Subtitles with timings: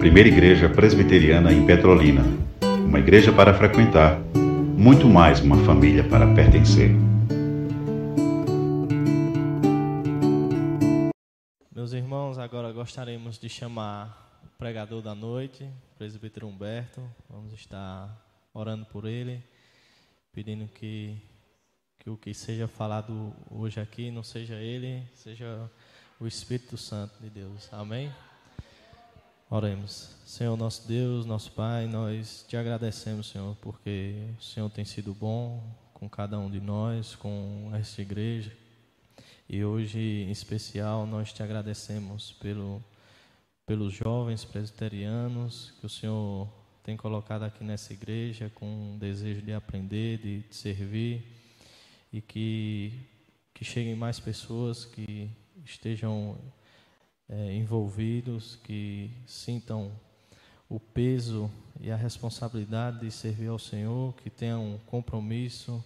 [0.00, 2.22] primeira igreja presbiteriana em Petrolina.
[2.86, 4.18] Uma igreja para frequentar,
[4.74, 6.88] muito mais uma família para pertencer.
[11.70, 17.02] Meus irmãos, agora gostaríamos de chamar o pregador da noite, o presbítero Humberto.
[17.28, 18.08] Vamos estar
[18.54, 19.44] orando por ele,
[20.32, 21.14] pedindo que,
[21.98, 25.70] que o que seja falado hoje aqui não seja ele, seja
[26.18, 27.68] o Espírito Santo de Deus.
[27.70, 28.10] Amém?
[29.52, 30.14] Oremos.
[30.24, 35.60] Senhor nosso Deus, nosso Pai, nós te agradecemos, Senhor, porque o Senhor tem sido bom
[35.92, 38.56] com cada um de nós, com esta igreja.
[39.48, 42.80] E hoje, em especial, nós te agradecemos pelo,
[43.66, 46.48] pelos jovens presbiterianos que o Senhor
[46.84, 51.24] tem colocado aqui nessa igreja com um desejo de aprender, de, de servir
[52.12, 52.92] e que,
[53.52, 55.28] que cheguem mais pessoas que
[55.64, 56.38] estejam
[57.30, 59.92] é, envolvidos, que sintam
[60.68, 61.50] o peso
[61.80, 65.82] e a responsabilidade de servir ao Senhor, que tenham um compromisso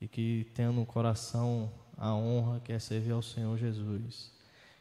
[0.00, 4.32] e que tenham no coração a honra que é servir ao Senhor Jesus.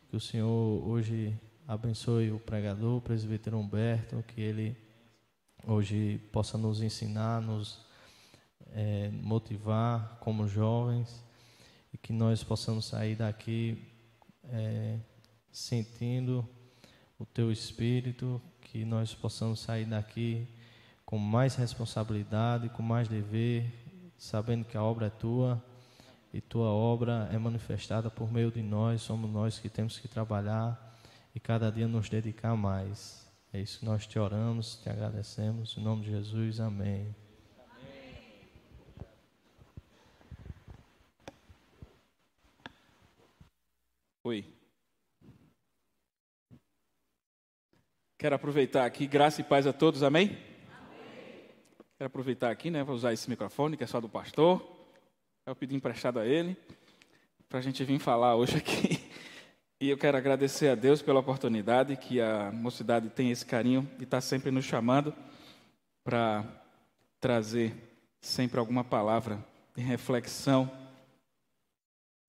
[0.10, 4.76] Que o Senhor hoje abençoe o pregador, o presbítero Humberto, que ele
[5.68, 7.86] hoje possa nos ensinar, nos
[8.74, 11.24] é, motivar como jovens
[11.94, 13.86] e que nós possamos sair daqui
[14.46, 14.98] é,
[15.52, 16.48] sentindo
[17.20, 20.48] o teu espírito, que nós possamos sair daqui
[21.06, 23.70] com mais responsabilidade, com mais dever,
[24.18, 25.64] sabendo que a obra é tua
[26.34, 30.98] e tua obra é manifestada por meio de nós, somos nós que temos que trabalhar
[31.36, 33.30] e cada dia nos dedicar mais.
[33.52, 37.14] É isso que nós te oramos, te agradecemos, em nome de Jesus, amém.
[44.24, 44.61] Oi.
[48.22, 50.26] Quero aproveitar aqui, graça e paz a todos, amém?
[50.28, 50.38] amém.
[51.98, 52.84] Quero aproveitar aqui, né?
[52.84, 54.62] Vou usar esse microfone que é só do pastor.
[55.44, 56.56] Eu pedi emprestado a ele,
[57.50, 59.04] para a gente vir falar hoje aqui.
[59.82, 64.04] E eu quero agradecer a Deus pela oportunidade que a mocidade tem esse carinho de
[64.04, 65.16] estar sempre nos chamando
[66.04, 66.46] para
[67.20, 67.74] trazer
[68.22, 69.44] sempre alguma palavra
[69.76, 70.70] de reflexão,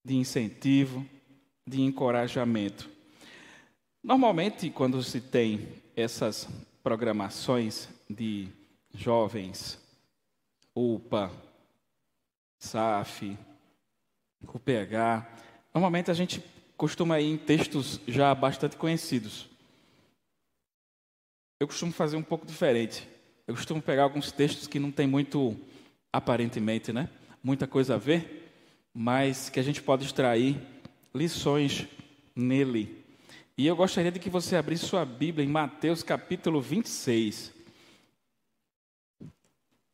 [0.03, 1.05] de incentivo,
[1.69, 2.89] de encorajamento.
[4.03, 6.49] Normalmente, quando se tem essas
[6.83, 8.49] programações de
[8.95, 9.79] jovens,
[10.75, 11.31] UPA,
[12.59, 13.37] SAF,
[14.43, 15.27] UPH,
[15.75, 16.43] normalmente a gente
[16.77, 19.49] costuma ir em textos já bastante conhecidos.
[21.61, 23.09] Eu costumo fazer um pouco diferente.
[23.47, 25.57] Eu costumo pegar alguns textos que não tem muito,
[26.13, 27.09] aparentemente, né?
[27.43, 28.53] Muita coisa a ver,
[28.93, 30.61] mas que a gente pode extrair
[31.15, 31.87] lições
[32.35, 33.02] nele.
[33.57, 37.53] E eu gostaria de que você abrisse sua Bíblia em Mateus capítulo 26.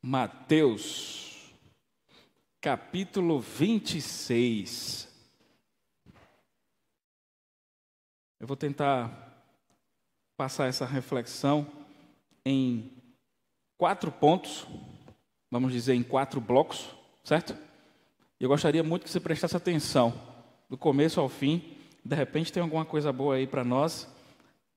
[0.00, 1.52] Mateus
[2.60, 5.08] capítulo 26.
[8.38, 9.44] Eu vou tentar
[10.36, 11.66] passar essa reflexão
[12.44, 12.92] em
[13.76, 14.68] quatro pontos,
[15.50, 16.90] vamos dizer em quatro blocos,
[17.24, 17.56] certo?
[18.38, 20.14] Eu gostaria muito que você prestasse atenção,
[20.70, 21.77] do começo ao fim,
[22.08, 24.08] de repente tem alguma coisa boa aí para nós,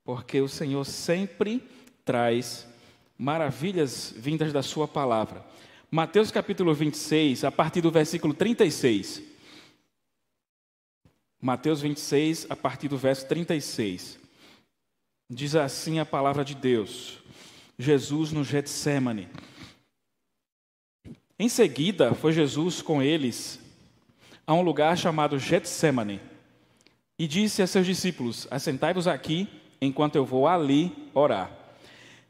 [0.04, 1.66] porque o Senhor sempre
[2.04, 2.68] traz
[3.16, 5.42] maravilhas vindas da Sua palavra.
[5.90, 9.22] Mateus capítulo 26, a partir do versículo 36.
[11.40, 14.18] Mateus 26, a partir do verso 36.
[15.30, 17.18] Diz assim a palavra de Deus.
[17.78, 19.26] Jesus no Getsemane.
[21.38, 23.58] Em seguida, foi Jesus com eles
[24.46, 26.20] a um lugar chamado Getsemane
[27.18, 29.48] e disse a seus discípulos: Assentai-vos aqui,
[29.80, 31.50] enquanto eu vou ali orar.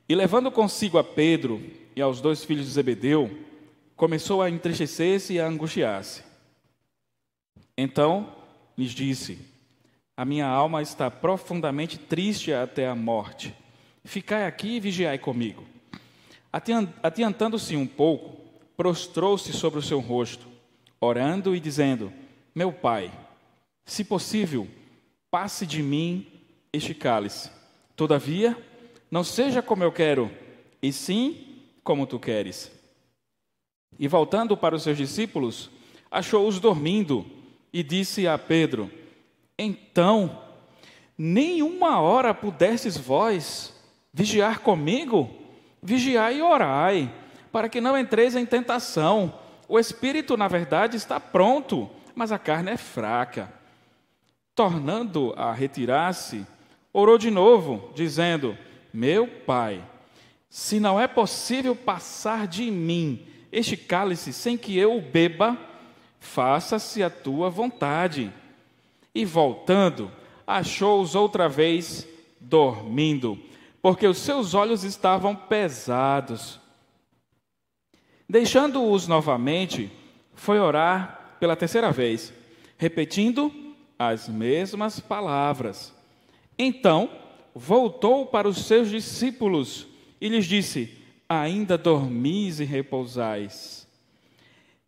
[0.09, 1.63] E levando consigo a Pedro
[1.95, 3.31] e aos dois filhos de Zebedeu,
[3.97, 6.23] começou a entristecer-se e a angustiar-se.
[7.77, 8.35] Então
[8.77, 9.39] lhes disse:
[10.17, 13.55] A minha alma está profundamente triste até a morte.
[14.05, 15.65] Ficai aqui e vigiai comigo.
[17.03, 18.37] Adiantando-se um pouco,
[18.77, 20.47] prostrou-se sobre o seu rosto,
[21.01, 22.13] orando e dizendo:
[22.55, 23.11] Meu pai,
[23.85, 24.69] se possível,
[25.31, 26.27] passe de mim
[26.73, 27.51] este cálice.
[27.97, 28.57] Todavia,
[29.11, 30.31] não seja como eu quero,
[30.83, 32.73] e sim como tu queres.
[33.99, 35.71] E voltando para os seus discípulos,
[36.11, 37.27] achou-os dormindo
[37.73, 38.91] e disse a Pedro:
[39.59, 40.43] Então,
[41.17, 43.75] nenhuma hora pudestes vós
[44.13, 45.31] vigiar comigo?
[45.83, 47.13] Vigiai e orai,
[47.51, 49.39] para que não entreis em tentação.
[49.69, 53.53] O espírito, na verdade, está pronto, mas a carne é fraca.
[54.55, 56.47] Tornando a retirar-se,
[56.93, 58.57] orou de novo, dizendo:
[58.93, 59.83] Meu pai,
[60.51, 65.59] se não é possível passar de mim este cálice sem que eu o beba,
[66.21, 68.33] faça-se a tua vontade.
[69.15, 70.11] E voltando,
[70.47, 72.07] achou-os outra vez
[72.41, 73.39] dormindo,
[73.81, 76.61] porque os seus olhos estavam pesados.
[78.29, 79.91] Deixando-os novamente,
[80.35, 82.33] foi orar pela terceira vez,
[82.79, 83.62] repetindo
[84.09, 85.93] as mesmas palavras.
[86.59, 87.11] Então,
[87.55, 89.87] voltou para os seus discípulos
[90.21, 90.97] e lhes disse:
[91.29, 93.87] Ainda dormis e repousais.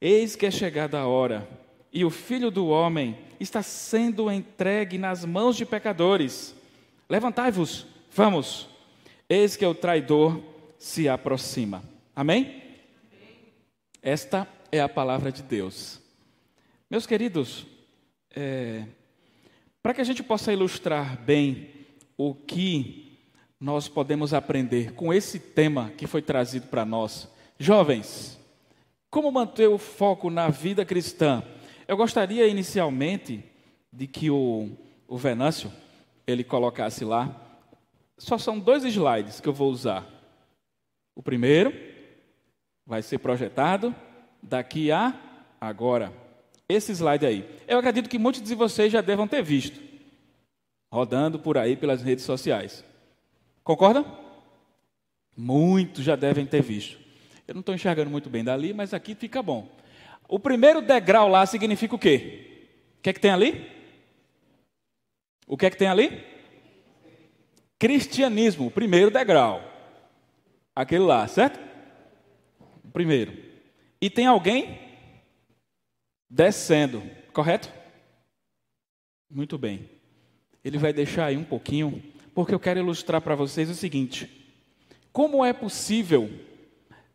[0.00, 1.48] Eis que é chegada a hora,
[1.92, 6.54] e o filho do homem está sendo entregue nas mãos de pecadores.
[7.08, 8.68] Levantai-vos, vamos.
[9.28, 10.40] Eis que o traidor
[10.78, 11.82] se aproxima.
[12.14, 12.62] Amém?
[14.02, 16.00] Esta é a palavra de Deus.
[16.90, 17.66] Meus queridos,
[18.36, 18.84] é,
[19.84, 21.68] para que a gente possa ilustrar bem
[22.16, 23.18] o que
[23.60, 28.40] nós podemos aprender com esse tema que foi trazido para nós, jovens,
[29.10, 31.44] como manter o foco na vida cristã?
[31.86, 33.44] Eu gostaria inicialmente
[33.92, 34.70] de que o,
[35.06, 35.70] o Venâncio
[36.26, 37.38] ele colocasse lá.
[38.16, 40.06] Só são dois slides que eu vou usar.
[41.14, 41.74] O primeiro
[42.86, 43.94] vai ser projetado
[44.42, 45.14] daqui a
[45.60, 46.23] agora.
[46.68, 47.48] Esse slide aí.
[47.68, 49.80] Eu acredito que muitos de vocês já devam ter visto,
[50.90, 52.84] rodando por aí pelas redes sociais.
[53.62, 54.04] Concorda?
[55.36, 56.98] Muitos já devem ter visto.
[57.46, 59.68] Eu não estou enxergando muito bem dali, mas aqui fica bom.
[60.26, 62.68] O primeiro degrau lá significa o quê?
[62.98, 63.70] O que é que tem ali?
[65.46, 66.24] O que é que tem ali?
[67.78, 69.62] Cristianismo, o primeiro degrau.
[70.74, 71.60] Aquele lá, certo?
[72.82, 73.36] O primeiro.
[74.00, 74.83] E tem alguém
[76.34, 77.00] descendo,
[77.32, 77.72] correto?
[79.30, 79.88] Muito bem.
[80.64, 82.02] Ele vai deixar aí um pouquinho,
[82.34, 84.28] porque eu quero ilustrar para vocês o seguinte:
[85.12, 86.28] como é possível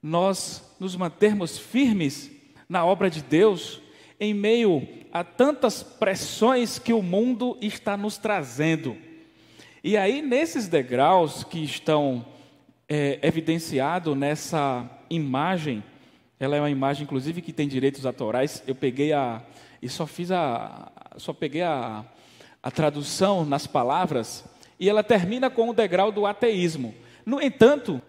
[0.02, 2.32] nós nos mantermos firmes
[2.70, 3.82] na obra de Deus
[4.20, 8.96] em meio a tantas pressões que o mundo está nos trazendo?
[9.84, 12.26] E aí, nesses degraus que estão
[12.88, 15.84] é, evidenciados nessa imagem,
[16.40, 18.64] ela é uma imagem, inclusive, que tem direitos autorais.
[18.66, 19.44] Eu peguei a.
[19.82, 20.92] E só fiz a.
[21.18, 22.06] Só peguei a,
[22.64, 24.46] a tradução nas palavras.
[24.80, 26.96] E ela termina com o degrau do ateísmo.
[27.26, 28.02] No entanto,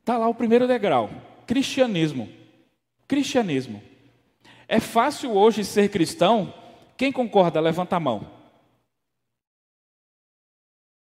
[0.00, 1.08] está lá o primeiro degrau:
[1.46, 2.28] cristianismo.
[3.06, 3.80] Cristianismo.
[4.66, 6.52] É fácil hoje ser cristão?
[6.96, 8.28] Quem concorda, levanta a mão.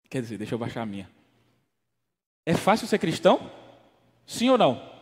[0.09, 1.11] Quer dizer, deixa eu baixar a minha.
[2.47, 3.51] É fácil ser cristão?
[4.27, 4.94] Sim ou não?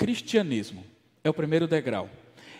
[0.00, 0.82] Cristianismo.
[1.22, 2.08] É o primeiro degrau.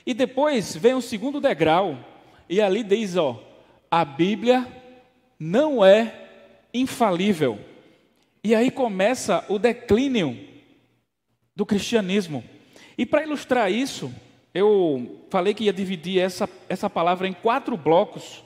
[0.05, 1.99] E depois vem o segundo degrau,
[2.47, 3.43] e ali diz: ó,
[3.91, 4.67] a Bíblia
[5.39, 6.29] não é
[6.75, 7.59] infalível.
[8.45, 10.39] E aí começa o declínio
[11.57, 12.45] do cristianismo.
[12.99, 14.13] E para ilustrar isso,
[14.53, 18.45] eu falei que ia dividir essa, essa palavra em quatro blocos.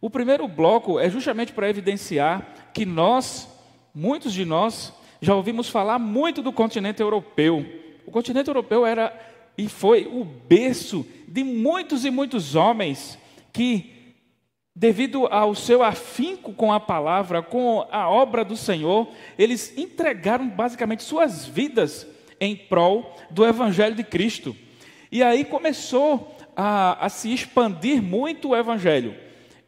[0.00, 3.48] O primeiro bloco é justamente para evidenciar que nós,
[3.92, 7.87] muitos de nós, já ouvimos falar muito do continente europeu.
[8.08, 9.12] O continente europeu era
[9.58, 13.18] e foi o berço de muitos e muitos homens
[13.52, 14.14] que,
[14.74, 21.02] devido ao seu afinco com a palavra, com a obra do Senhor, eles entregaram basicamente
[21.02, 22.06] suas vidas
[22.40, 24.56] em prol do Evangelho de Cristo.
[25.12, 29.14] E aí começou a, a se expandir muito o Evangelho.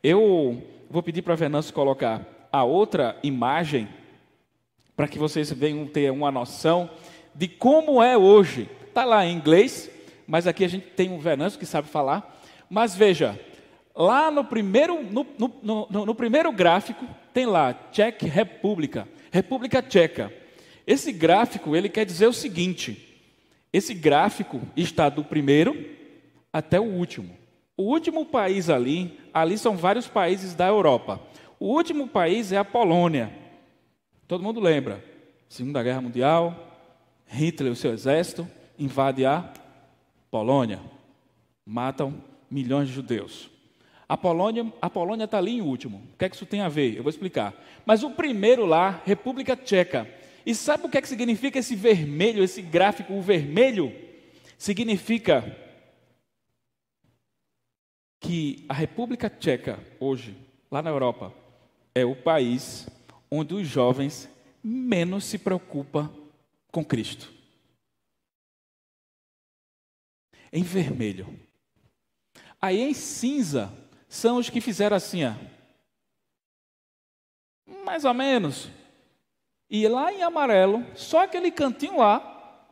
[0.02, 3.86] Eu vou pedir para Venâncio colocar a outra imagem,
[4.96, 6.88] para que vocês venham ter uma noção
[7.34, 8.68] de como é hoje.
[8.88, 9.90] Está lá em inglês,
[10.26, 12.40] mas aqui a gente tem um Venâncio que sabe falar.
[12.68, 13.38] Mas veja,
[13.94, 20.32] lá no primeiro, no, no, no, no primeiro gráfico tem lá Czech República, República Tcheca.
[20.86, 23.24] Esse gráfico ele quer dizer o seguinte:
[23.72, 25.76] esse gráfico está do primeiro
[26.52, 27.36] até o último.
[27.76, 31.20] O último país ali, ali são vários países da Europa.
[31.58, 33.32] O último país é a Polônia.
[34.26, 35.04] Todo mundo lembra?
[35.48, 36.69] Segunda Guerra Mundial,
[37.30, 39.52] Hitler e o seu exército invade a
[40.30, 40.80] Polônia,
[41.64, 43.48] matam milhões de judeus.
[44.08, 46.02] A Polônia a Polônia está ali em último.
[46.12, 46.96] O que é que isso tem a ver?
[46.96, 47.54] Eu vou explicar.
[47.86, 50.08] Mas o primeiro lá, República Tcheca.
[50.44, 53.94] E sabe o que é que significa esse vermelho, esse gráfico, o vermelho?
[54.58, 55.56] Significa
[58.18, 60.36] que a República Tcheca, hoje,
[60.70, 61.32] lá na Europa,
[61.94, 62.88] é o país
[63.30, 64.28] onde os jovens
[64.62, 66.10] menos se preocupam
[66.70, 67.32] com Cristo.
[70.52, 71.38] Em vermelho.
[72.60, 73.72] Aí em cinza
[74.08, 75.34] são os que fizeram assim, ó.
[77.84, 78.68] mais ou menos.
[79.68, 82.66] E lá em amarelo, só aquele cantinho lá,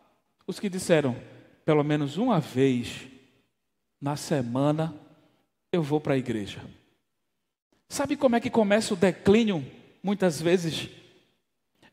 [0.47, 1.17] os que disseram,
[1.64, 3.07] pelo menos uma vez
[4.00, 4.95] na semana
[5.73, 6.61] eu vou para a igreja.
[7.88, 9.64] Sabe como é que começa o declínio,
[10.02, 10.90] muitas vezes?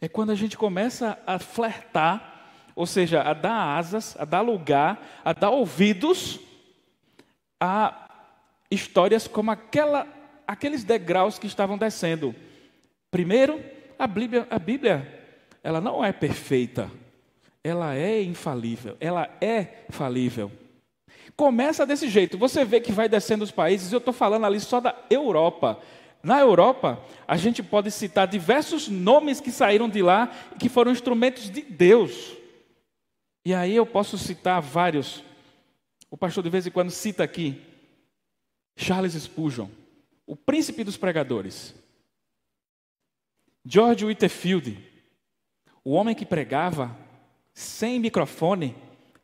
[0.02, 5.22] É quando a gente começa a flertar, ou seja, a dar asas, a dar lugar,
[5.24, 6.40] a dar ouvidos
[7.60, 8.10] a
[8.70, 10.08] histórias como aquela,
[10.46, 12.36] aqueles degraus que estavam descendo.
[13.10, 13.64] Primeiro,
[13.98, 15.24] a Bíblia, a Bíblia,
[15.64, 16.92] ela não é perfeita,
[17.64, 20.52] ela é infalível, ela é falível.
[21.36, 24.80] Começa desse jeito, você vê que vai descendo os países, eu estou falando ali só
[24.80, 25.80] da Europa.
[26.25, 30.91] Na Europa, a gente pode citar diversos nomes que saíram de lá e que foram
[30.91, 32.36] instrumentos de Deus.
[33.46, 35.24] E aí eu posso citar vários.
[36.10, 37.62] O pastor de vez em quando cita aqui
[38.75, 39.67] Charles Spurgeon,
[40.25, 41.75] o príncipe dos pregadores.
[43.63, 44.84] George Whitefield,
[45.84, 46.98] o homem que pregava
[47.53, 48.75] sem microfone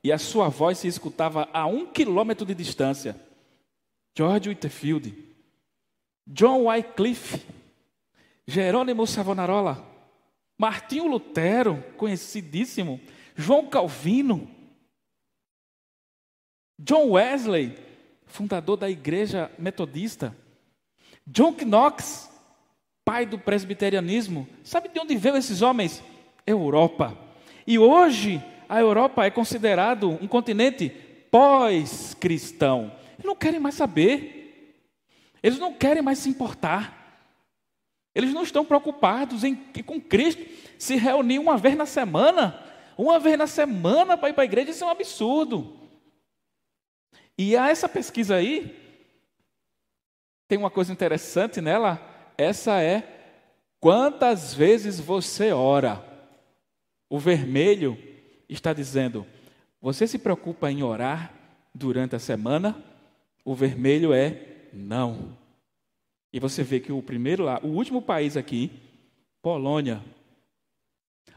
[0.03, 3.15] e a sua voz se escutava a um quilômetro de distância.
[4.15, 5.30] George Whitefield,
[6.33, 7.45] John Wycliffe,
[8.47, 9.85] Jerônimo Savonarola,
[10.57, 13.01] Martinho Lutero, conhecidíssimo,
[13.35, 14.49] João Calvino,
[16.79, 17.77] John Wesley,
[18.25, 20.35] fundador da igreja metodista,
[21.27, 22.29] John Knox,
[23.03, 24.47] pai do presbiterianismo.
[24.63, 26.01] Sabe de onde veio esses homens?
[26.47, 27.17] Europa.
[27.67, 30.89] E hoje a Europa é considerado um continente
[31.29, 32.91] pós-cristão.
[33.23, 34.40] Não querem mais saber.
[35.43, 37.01] Eles não querem mais se importar.
[38.13, 39.55] Eles não estão preocupados em
[39.85, 40.43] com Cristo
[40.77, 42.63] se reunir uma vez na semana.
[42.97, 45.77] Uma vez na semana para ir para a igreja, isso é um absurdo.
[47.37, 48.77] E há essa pesquisa aí,
[50.47, 51.99] tem uma coisa interessante nela,
[52.37, 53.03] essa é
[53.79, 56.05] quantas vezes você ora.
[57.09, 57.97] O vermelho
[58.47, 59.25] está dizendo:
[59.81, 61.33] você se preocupa em orar
[61.73, 62.83] durante a semana?
[63.43, 65.37] O vermelho é não.
[66.33, 68.71] E você vê que o primeiro lá, o último país aqui,
[69.41, 70.03] Polônia,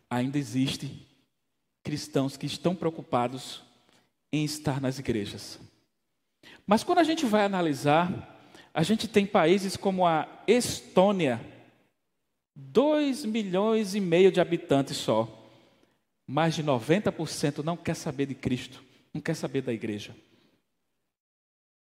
[0.09, 1.07] ainda existe
[1.83, 3.63] cristãos que estão preocupados
[4.33, 5.59] em estar nas igrejas.
[6.67, 11.41] Mas quando a gente vai analisar, a gente tem países como a Estônia,
[12.55, 15.45] 2 milhões e meio de habitantes só
[16.27, 20.17] mais de 90% não quer saber de Cristo, não quer saber da igreja.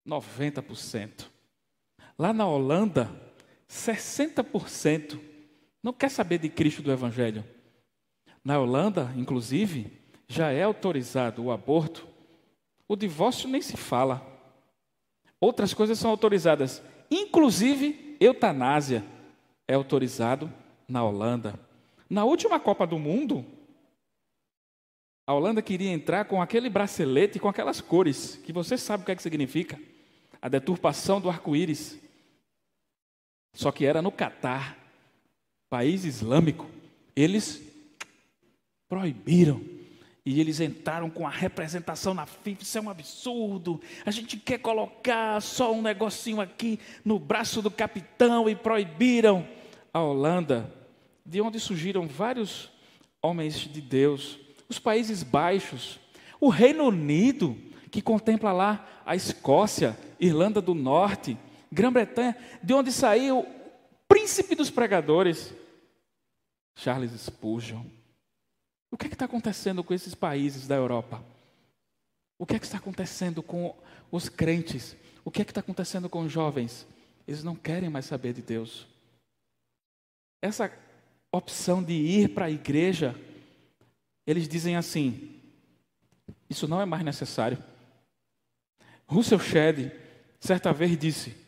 [0.07, 1.27] 90%.
[2.19, 3.11] Lá na Holanda,
[3.69, 5.21] 60%
[5.83, 7.45] não quer saber de Cristo do Evangelho.
[8.45, 9.93] Na Holanda, inclusive,
[10.29, 12.07] já é autorizado o aborto.
[12.87, 14.27] O divórcio nem se fala.
[15.41, 19.05] Outras coisas são autorizadas, inclusive eutanásia
[19.67, 20.53] é autorizado
[20.89, 21.59] na Holanda.
[22.09, 23.45] Na última Copa do Mundo,
[25.27, 29.13] a Holanda queria entrar com aquele bracelete com aquelas cores, que você sabe o que
[29.13, 29.81] é que significa.
[30.41, 31.99] A deturpação do arco-íris.
[33.55, 34.77] Só que era no Catar,
[35.71, 36.69] país islâmico.
[37.17, 37.63] Eles
[38.89, 39.61] proibiram.
[40.27, 42.63] E eles entraram com a representação na FIFA.
[42.63, 43.81] Isso é um absurdo.
[44.05, 49.47] A gente quer colocar só um negocinho aqui no braço do capitão e proibiram
[49.93, 50.73] a Holanda,
[51.25, 52.71] de onde surgiram vários
[53.23, 56.01] homens de Deus os Países Baixos,
[56.41, 57.57] o Reino Unido,
[57.91, 61.37] que contempla lá a Escócia, Irlanda do Norte,
[61.75, 63.47] Grã-Bretanha, de onde saiu o
[64.09, 65.53] príncipe dos pregadores,
[66.77, 67.85] Charles Spurgeon.
[68.91, 71.23] O que é está acontecendo com esses países da Europa?
[72.39, 73.77] O que é que está acontecendo com
[74.11, 74.97] os crentes?
[75.25, 76.87] O que é que está acontecendo com os jovens?
[77.27, 78.87] Eles não querem mais saber de Deus.
[80.41, 80.73] Essa
[81.33, 83.15] opção de ir para a igreja
[84.27, 85.41] eles dizem assim:
[86.49, 87.63] isso não é mais necessário.
[89.07, 89.93] Russell Shedd,
[90.41, 91.44] certa vez, disse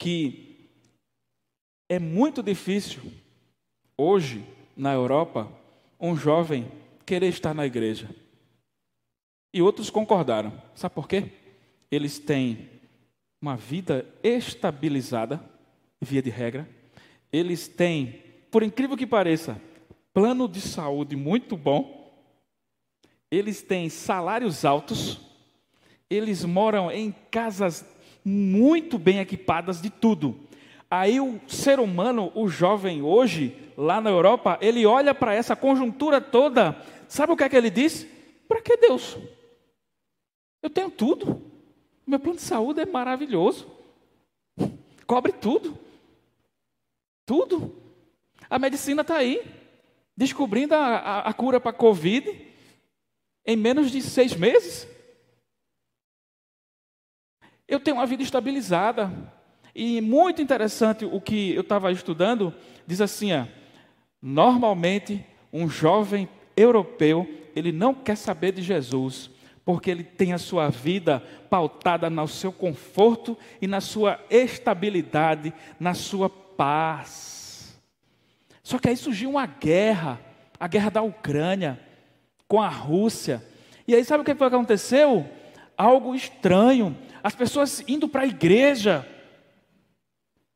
[0.00, 0.68] que
[1.86, 3.02] é muito difícil,
[3.96, 4.42] hoje,
[4.74, 5.52] na Europa,
[6.00, 6.72] um jovem
[7.04, 8.08] querer estar na igreja.
[9.52, 10.52] E outros concordaram.
[10.74, 11.30] Sabe por quê?
[11.90, 12.70] Eles têm
[13.42, 15.44] uma vida estabilizada,
[16.00, 16.66] via de regra.
[17.30, 19.60] Eles têm, por incrível que pareça,
[20.12, 22.00] plano de saúde muito bom
[23.30, 25.20] eles têm salários altos,
[26.08, 27.86] eles moram em casas
[28.24, 30.38] muito bem equipadas de tudo.
[30.90, 36.20] Aí o ser humano, o jovem hoje, lá na Europa, ele olha para essa conjuntura
[36.20, 36.76] toda,
[37.08, 38.06] sabe o que é que ele diz?
[38.48, 39.16] Para que Deus?
[40.62, 41.40] Eu tenho tudo.
[42.06, 43.70] Meu plano de saúde é maravilhoso.
[45.06, 45.78] Cobre tudo.
[47.24, 47.74] Tudo.
[48.48, 49.42] A medicina está aí,
[50.16, 52.48] descobrindo a, a, a cura para a Covid
[53.46, 54.88] em menos de seis meses.
[57.70, 59.10] Eu tenho uma vida estabilizada.
[59.72, 62.52] E muito interessante o que eu estava estudando,
[62.84, 63.46] diz assim, ó,
[64.20, 69.30] normalmente um jovem europeu, ele não quer saber de Jesus,
[69.64, 75.94] porque ele tem a sua vida pautada no seu conforto e na sua estabilidade, na
[75.94, 77.80] sua paz.
[78.64, 80.20] Só que aí surgiu uma guerra,
[80.58, 81.78] a guerra da Ucrânia
[82.48, 83.40] com a Rússia.
[83.86, 85.24] E aí sabe o que aconteceu?
[85.78, 86.96] Algo estranho.
[87.22, 89.06] As pessoas indo para a igreja.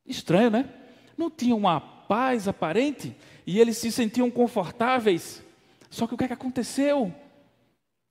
[0.07, 0.69] Estranho, né?
[1.17, 3.15] Não tinham uma paz aparente
[3.47, 5.43] e eles se sentiam confortáveis.
[5.91, 7.15] Só que o que, é que aconteceu?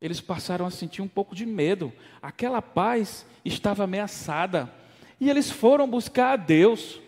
[0.01, 1.91] Eles passaram a sentir um pouco de medo.
[2.21, 4.71] Aquela paz estava ameaçada.
[5.19, 6.99] E eles foram buscar a Deus.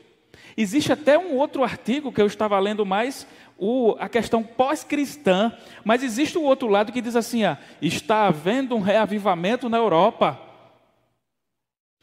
[0.56, 5.52] Existe até um outro artigo que eu estava lendo mais, o, a questão pós-cristã,
[5.84, 7.42] mas existe o outro lado que diz assim:
[7.82, 10.40] está havendo um reavivamento na Europa.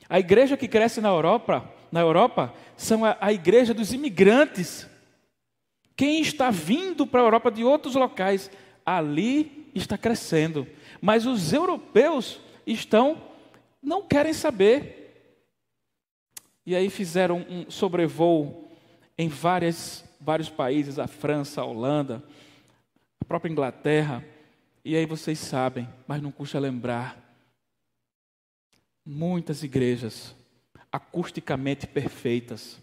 [0.09, 4.89] A igreja que cresce na Europa, na Europa, são a, a igreja dos imigrantes.
[5.97, 8.51] Quem está vindo para a Europa de outros locais,
[8.85, 10.67] ali está crescendo.
[11.01, 13.21] Mas os europeus estão,
[13.83, 14.99] não querem saber.
[16.65, 18.69] E aí fizeram um sobrevoo
[19.19, 22.23] em várias, vários países, a França, a Holanda,
[23.21, 24.25] a própria Inglaterra.
[24.85, 27.22] E aí vocês sabem, mas não custa lembrar.
[29.05, 30.35] Muitas igrejas
[30.93, 32.79] acusticamente perfeitas,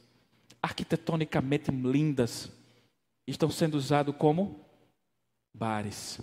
[0.62, 2.52] arquitetonicamente lindas,
[3.28, 4.66] estão sendo usadas como
[5.54, 6.20] bares,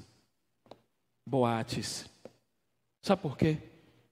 [1.26, 2.10] boates.
[3.02, 3.58] Sabe por quê?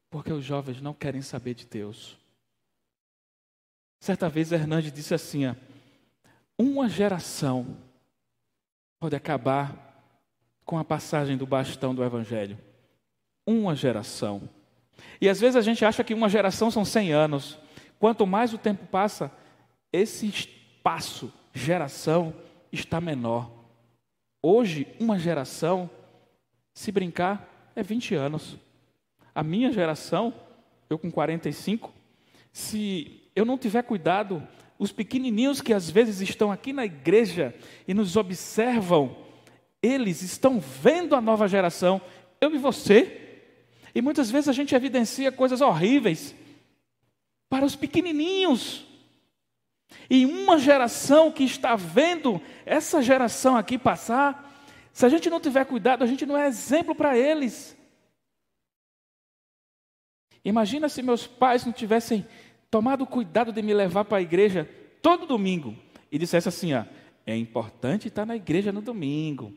[0.08, 2.16] Porque os jovens não querem saber de Deus.
[4.00, 5.54] Certa vez Hernandes disse assim: ó,
[6.56, 7.76] uma geração
[9.00, 9.84] pode acabar
[10.64, 12.56] com a passagem do bastão do Evangelho.
[13.46, 14.48] Uma geração.
[15.24, 17.58] E às vezes a gente acha que uma geração são 100 anos.
[17.98, 19.32] Quanto mais o tempo passa,
[19.90, 22.34] esse espaço, geração,
[22.70, 23.50] está menor.
[24.42, 25.88] Hoje, uma geração,
[26.74, 28.58] se brincar, é 20 anos.
[29.34, 30.34] A minha geração,
[30.90, 31.90] eu com 45,
[32.52, 34.46] se eu não tiver cuidado,
[34.78, 37.54] os pequenininhos que às vezes estão aqui na igreja
[37.88, 39.16] e nos observam,
[39.82, 41.98] eles estão vendo a nova geração,
[42.42, 43.22] eu e você.
[43.94, 46.34] E muitas vezes a gente evidencia coisas horríveis
[47.48, 48.84] para os pequenininhos.
[50.10, 54.52] E uma geração que está vendo essa geração aqui passar,
[54.92, 57.76] se a gente não tiver cuidado, a gente não é exemplo para eles.
[60.44, 62.26] Imagina se meus pais não tivessem
[62.70, 64.68] tomado cuidado de me levar para a igreja
[65.00, 65.76] todo domingo
[66.10, 66.84] e dissesse assim: ó,
[67.24, 69.54] é importante estar na igreja no domingo.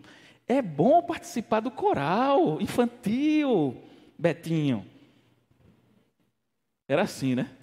[0.48, 3.76] É bom participar do coral infantil,
[4.18, 4.86] Betinho.
[6.88, 7.56] Era assim, né?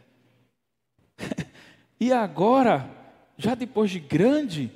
[1.98, 2.88] e agora,
[3.36, 4.70] já depois de grande,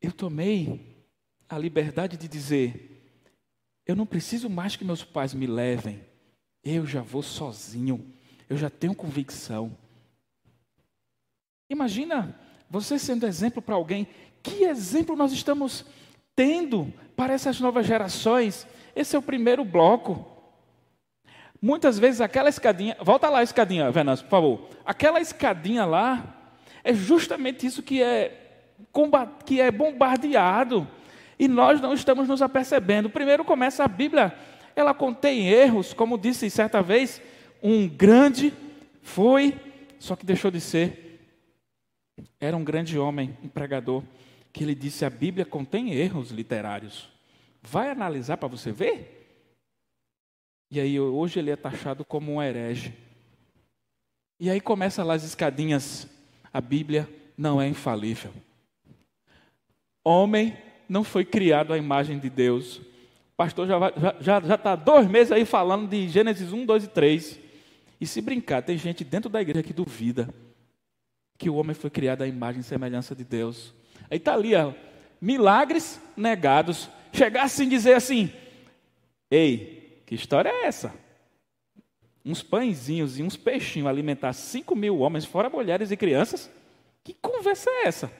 [0.00, 1.04] eu tomei
[1.48, 3.12] a liberdade de dizer:
[3.86, 6.04] eu não preciso mais que meus pais me levem,
[6.62, 8.14] eu já vou sozinho
[8.48, 9.76] eu já tenho convicção.
[11.68, 14.06] Imagina você sendo exemplo para alguém.
[14.42, 15.84] Que exemplo nós estamos
[16.36, 18.66] tendo para essas novas gerações?
[18.94, 20.33] Esse é o primeiro bloco.
[21.64, 24.68] Muitas vezes aquela escadinha, volta lá a escadinha, Venâncio, por favor.
[24.84, 26.22] Aquela escadinha lá
[26.84, 28.66] é justamente isso que é
[29.46, 30.86] que é bombardeado
[31.38, 33.08] e nós não estamos nos apercebendo.
[33.08, 34.36] Primeiro começa a Bíblia,
[34.76, 37.22] ela contém erros, como disse certa vez,
[37.62, 38.52] um grande,
[39.00, 39.58] foi,
[39.98, 41.18] só que deixou de ser.
[42.38, 44.02] Era um grande homem, um pregador,
[44.52, 47.08] que ele disse: a Bíblia contém erros literários.
[47.62, 49.13] Vai analisar para você ver?
[50.74, 52.92] E aí, hoje ele é taxado como um herege.
[54.40, 56.08] E aí começa lá as escadinhas.
[56.52, 57.08] A Bíblia
[57.38, 58.32] não é infalível.
[60.02, 60.58] Homem
[60.88, 62.78] não foi criado à imagem de Deus.
[62.78, 66.82] O pastor já está já, já, tá dois meses aí falando de Gênesis 1, 2
[66.82, 67.38] e 3.
[68.00, 70.28] E se brincar, tem gente dentro da igreja que duvida
[71.38, 73.72] que o homem foi criado à imagem e semelhança de Deus.
[74.10, 74.72] Aí está ali, ó,
[75.20, 76.90] milagres negados.
[77.12, 78.28] Chegar assim e dizer assim:
[79.30, 80.94] Ei, que história é essa?
[82.24, 86.50] Uns pãezinhos e uns peixinhos alimentar cinco mil homens, fora mulheres e crianças?
[87.02, 88.10] Que conversa é essa?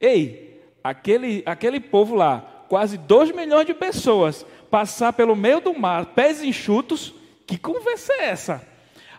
[0.00, 6.06] Ei, aquele, aquele povo lá, quase dois milhões de pessoas, passar pelo meio do mar,
[6.06, 7.14] pés enxutos,
[7.46, 8.68] que conversa é essa?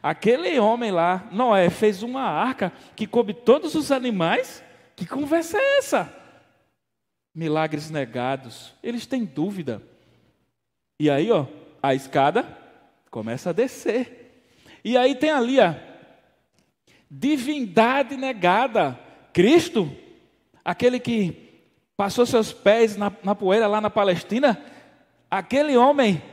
[0.02, 4.62] Aquele homem lá, Noé, fez uma arca que coube todos os animais.
[4.96, 6.24] Que conversa é essa?
[7.34, 9.82] milagres negados, eles têm dúvida.
[11.00, 11.48] E aí, ó,
[11.84, 12.48] a escada
[13.12, 14.48] começa a descer.
[14.86, 15.78] E aí tem ali a
[17.12, 18.98] divindade negada.
[19.34, 19.94] Cristo,
[20.64, 21.62] aquele que
[21.98, 24.64] passou seus pés na, na poeira lá na Palestina,
[25.30, 26.24] aquele homem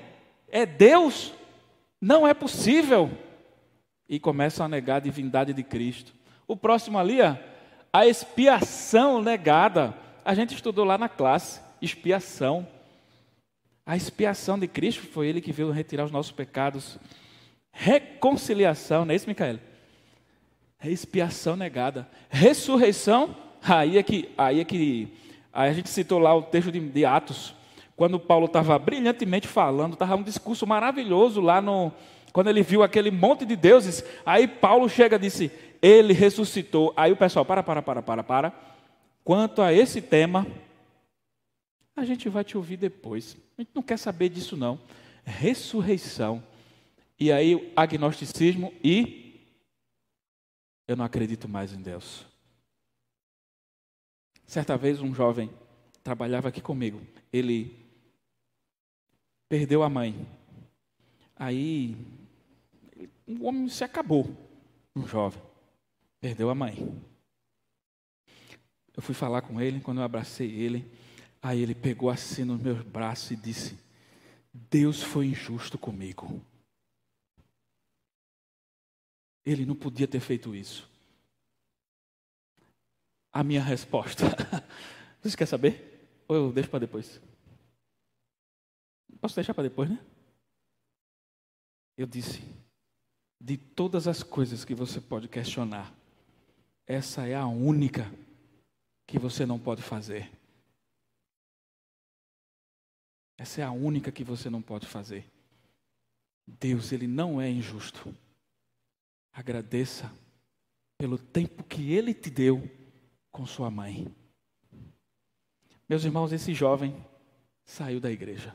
[0.49, 1.35] é Deus?
[2.01, 3.11] Não é possível.
[4.09, 6.15] E começam a negar a divindade de Cristo.
[6.47, 7.19] O próximo ali,
[7.93, 9.95] a expiação negada.
[10.25, 12.67] A gente estudou lá na classe, expiação.
[13.85, 16.99] A expiação de Cristo foi Ele que veio retirar os nossos pecados.
[17.73, 19.59] Reconciliação, não é isso, Micael?
[20.85, 22.09] Expiação negada.
[22.29, 25.12] Ressurreição, aí é que, aí é que
[25.53, 27.55] aí a gente citou lá o texto de, de Atos,
[28.01, 31.93] quando Paulo estava brilhantemente falando, estava um discurso maravilhoso lá no.
[32.33, 36.95] Quando ele viu aquele monte de deuses, aí Paulo chega e disse: Ele ressuscitou.
[36.97, 38.53] Aí o pessoal, para, para, para, para, para.
[39.23, 40.47] Quanto a esse tema,
[41.96, 43.37] a gente vai te ouvir depois.
[43.59, 44.81] A gente não quer saber disso, não.
[45.24, 46.42] Ressurreição.
[47.18, 49.40] E aí, agnosticismo e.
[50.88, 52.26] Eu não acredito mais em Deus.
[54.46, 55.50] Certa vez, um jovem
[56.03, 57.00] trabalhava aqui comigo.
[57.33, 57.87] Ele
[59.48, 60.26] perdeu a mãe.
[61.37, 61.96] Aí,
[63.26, 64.29] o homem se acabou,
[64.96, 65.40] um jovem.
[66.20, 66.76] Perdeu a mãe.
[68.96, 70.90] Eu fui falar com ele, quando eu abracei ele,
[71.42, 73.79] aí ele pegou assim nos meus braços e disse:
[74.53, 76.44] Deus foi injusto comigo.
[79.44, 80.88] Ele não podia ter feito isso.
[83.33, 84.24] A minha resposta.
[85.22, 86.09] Você quer saber?
[86.29, 87.20] Ou eu deixo para depois?
[89.20, 89.98] Posso deixar para depois, né?
[91.96, 92.42] Eu disse:
[93.40, 95.92] de todas as coisas que você pode questionar,
[96.87, 98.12] essa é a única
[99.07, 100.31] que você não pode fazer.
[103.40, 105.24] Essa é a única que você não pode fazer.
[106.46, 108.14] Deus, ele não é injusto.
[109.33, 110.12] Agradeça
[110.98, 112.70] pelo tempo que ele te deu
[113.33, 114.14] com sua mãe.
[115.88, 116.94] Meus irmãos, esse jovem
[117.64, 118.55] saiu da igreja.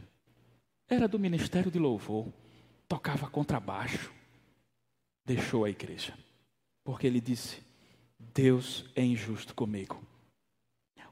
[0.88, 2.32] Era do ministério de louvor,
[2.88, 4.14] tocava contrabaixo,
[5.26, 6.16] deixou a igreja,
[6.84, 7.60] porque ele disse:
[8.20, 10.00] Deus é injusto comigo.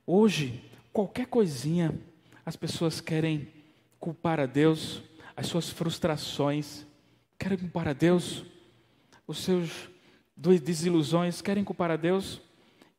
[0.06, 2.00] Hoje, qualquer coisinha,
[2.46, 3.63] as pessoas querem
[4.04, 5.02] culpar a Deus,
[5.34, 6.86] as suas frustrações,
[7.40, 8.44] querem culpar a Deus,
[9.26, 9.90] os seus
[10.36, 12.42] desilusões, querem culpar a Deus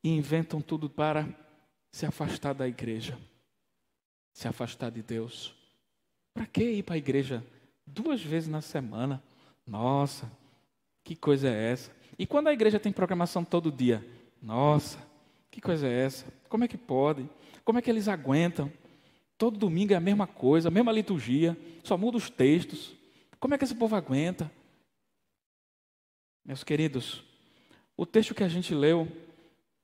[0.02, 1.28] e inventam tudo para
[1.92, 3.18] se afastar da igreja,
[4.32, 5.54] se afastar de Deus.
[6.32, 7.44] Para que ir para a igreja
[7.86, 9.22] duas vezes na semana?
[9.66, 10.32] Nossa,
[11.04, 11.94] que coisa é essa?
[12.18, 14.02] E quando a igreja tem programação todo dia?
[14.40, 14.98] Nossa,
[15.50, 16.24] que coisa é essa?
[16.48, 17.28] Como é que pode?
[17.62, 18.72] Como é que eles aguentam?
[19.36, 22.94] Todo domingo é a mesma coisa, a mesma liturgia, só muda os textos.
[23.40, 24.50] Como é que esse povo aguenta?
[26.44, 27.24] Meus queridos,
[27.96, 29.08] o texto que a gente leu,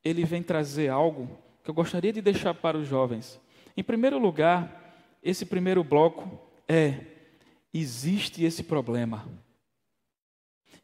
[0.04, 3.40] ele vem trazer algo que eu gostaria de deixar para os jovens.
[3.76, 7.04] Em primeiro lugar, esse primeiro bloco é:
[7.72, 9.28] existe esse problema,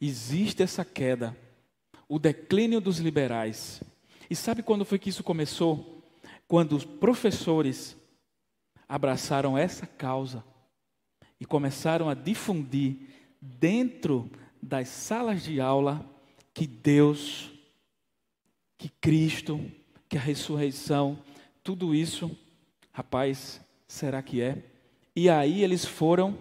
[0.00, 1.36] existe essa queda,
[2.08, 3.82] o declínio dos liberais.
[4.28, 6.02] E sabe quando foi que isso começou?
[6.48, 7.95] Quando os professores
[8.88, 10.44] abraçaram essa causa
[11.40, 12.96] e começaram a difundir
[13.40, 14.30] dentro
[14.62, 16.04] das salas de aula
[16.54, 17.50] que Deus,
[18.78, 19.60] que Cristo,
[20.08, 21.18] que a ressurreição,
[21.62, 22.36] tudo isso,
[22.92, 24.62] rapaz, será que é?
[25.14, 26.38] E aí eles foram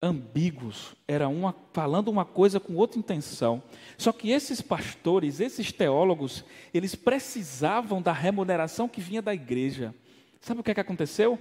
[0.00, 3.62] ambíguos, era uma falando uma coisa com outra intenção.
[3.96, 9.94] Só que esses pastores, esses teólogos, eles precisavam da remuneração que vinha da igreja.
[10.40, 11.38] Sabe o que, é que aconteceu?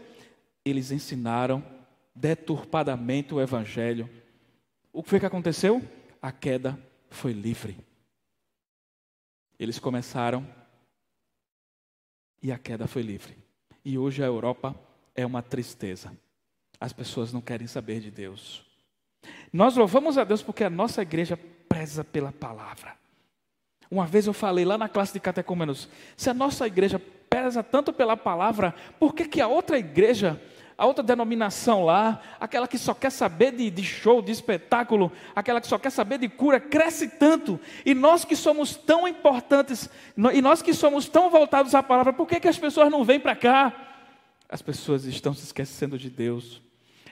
[0.65, 1.63] Eles ensinaram
[2.13, 4.09] deturpadamente o evangelho.
[4.91, 5.81] O que foi que aconteceu?
[6.21, 6.77] A queda
[7.09, 7.77] foi livre.
[9.59, 10.47] Eles começaram
[12.41, 13.37] e a queda foi livre.
[13.83, 14.75] E hoje a Europa
[15.15, 16.11] é uma tristeza.
[16.79, 18.65] As pessoas não querem saber de Deus.
[19.51, 22.95] Nós louvamos a Deus porque a nossa igreja preza pela palavra.
[23.89, 27.01] Uma vez eu falei lá na classe de catecúmenos, se a nossa igreja
[27.41, 30.41] preza tanto pela palavra, por que, que a outra igreja,
[30.77, 35.61] a outra denominação lá, aquela que só quer saber de, de show, de espetáculo, aquela
[35.61, 39.89] que só quer saber de cura, cresce tanto, e nós que somos tão importantes,
[40.33, 43.19] e nós que somos tão voltados à palavra, por que, que as pessoas não vêm
[43.19, 43.73] para cá?
[44.49, 46.61] As pessoas estão se esquecendo de Deus.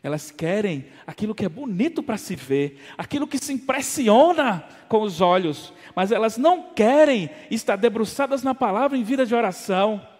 [0.05, 5.19] Elas querem aquilo que é bonito para se ver, aquilo que se impressiona com os
[5.19, 10.14] olhos, mas elas não querem estar debruçadas na palavra em vida de oração.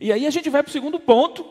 [0.00, 1.44] E aí a gente vai para o segundo ponto.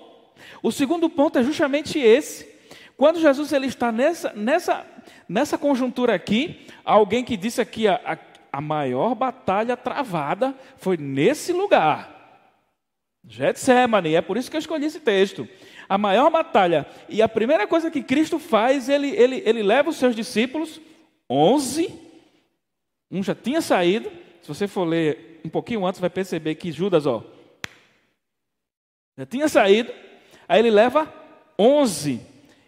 [0.61, 2.47] O segundo ponto é justamente esse.
[2.95, 4.85] Quando Jesus ele está nessa, nessa,
[5.29, 8.17] nessa conjuntura aqui, alguém que disse aqui a, a,
[8.57, 12.17] a maior batalha travada foi nesse lugar.
[13.27, 15.47] Getsemane, é por isso que eu escolhi esse texto.
[15.87, 16.87] A maior batalha.
[17.07, 20.81] E a primeira coisa que Cristo faz, ele, ele, ele leva os seus discípulos,
[21.29, 21.93] onze,
[23.11, 24.09] um já tinha saído.
[24.41, 27.23] Se você for ler um pouquinho antes, vai perceber que Judas, ó,
[29.17, 29.91] já tinha saído.
[30.47, 31.11] Aí ele leva
[31.57, 32.21] onze.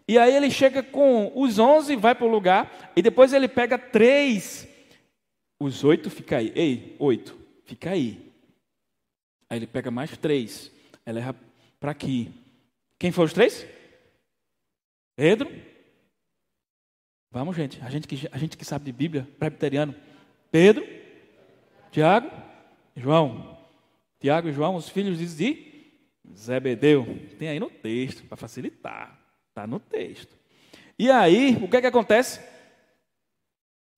[0.08, 3.78] E aí ele chega com os onze, vai para o lugar, e depois ele pega
[3.78, 4.68] três.
[5.60, 6.52] Os oito fica aí.
[6.56, 8.20] Ei, oito, fica aí.
[9.48, 10.72] Aí ele pega mais três,
[11.06, 11.36] aí leva
[11.80, 12.32] para aqui.
[12.98, 13.68] Quem foram os três?
[15.16, 15.50] Pedro.
[17.32, 17.80] Vamos, gente.
[17.84, 19.94] A gente que, a gente que sabe de Bíblia, presbiteriano.
[20.52, 20.84] Pedro,
[21.92, 22.32] Tiago
[22.96, 23.58] João.
[24.20, 25.24] Tiago e João, os filhos de
[26.36, 27.06] Zebedeu.
[27.38, 29.20] Tem aí no texto, para facilitar.
[29.50, 30.38] Está no texto.
[30.98, 32.40] E aí, o que é que acontece?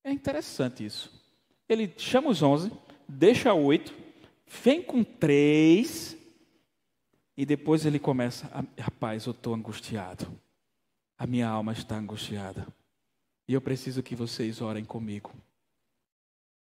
[0.03, 1.11] É interessante isso.
[1.67, 2.71] Ele chama os onze,
[3.07, 3.93] deixa oito,
[4.47, 6.17] vem com três,
[7.41, 10.27] e depois ele começa: rapaz, eu estou angustiado.
[11.17, 12.67] A minha alma está angustiada.
[13.47, 15.31] E eu preciso que vocês orem comigo.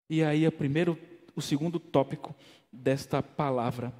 [0.09, 0.99] E aí, o primeiro,
[1.35, 2.35] o segundo tópico
[2.71, 3.93] desta palavra.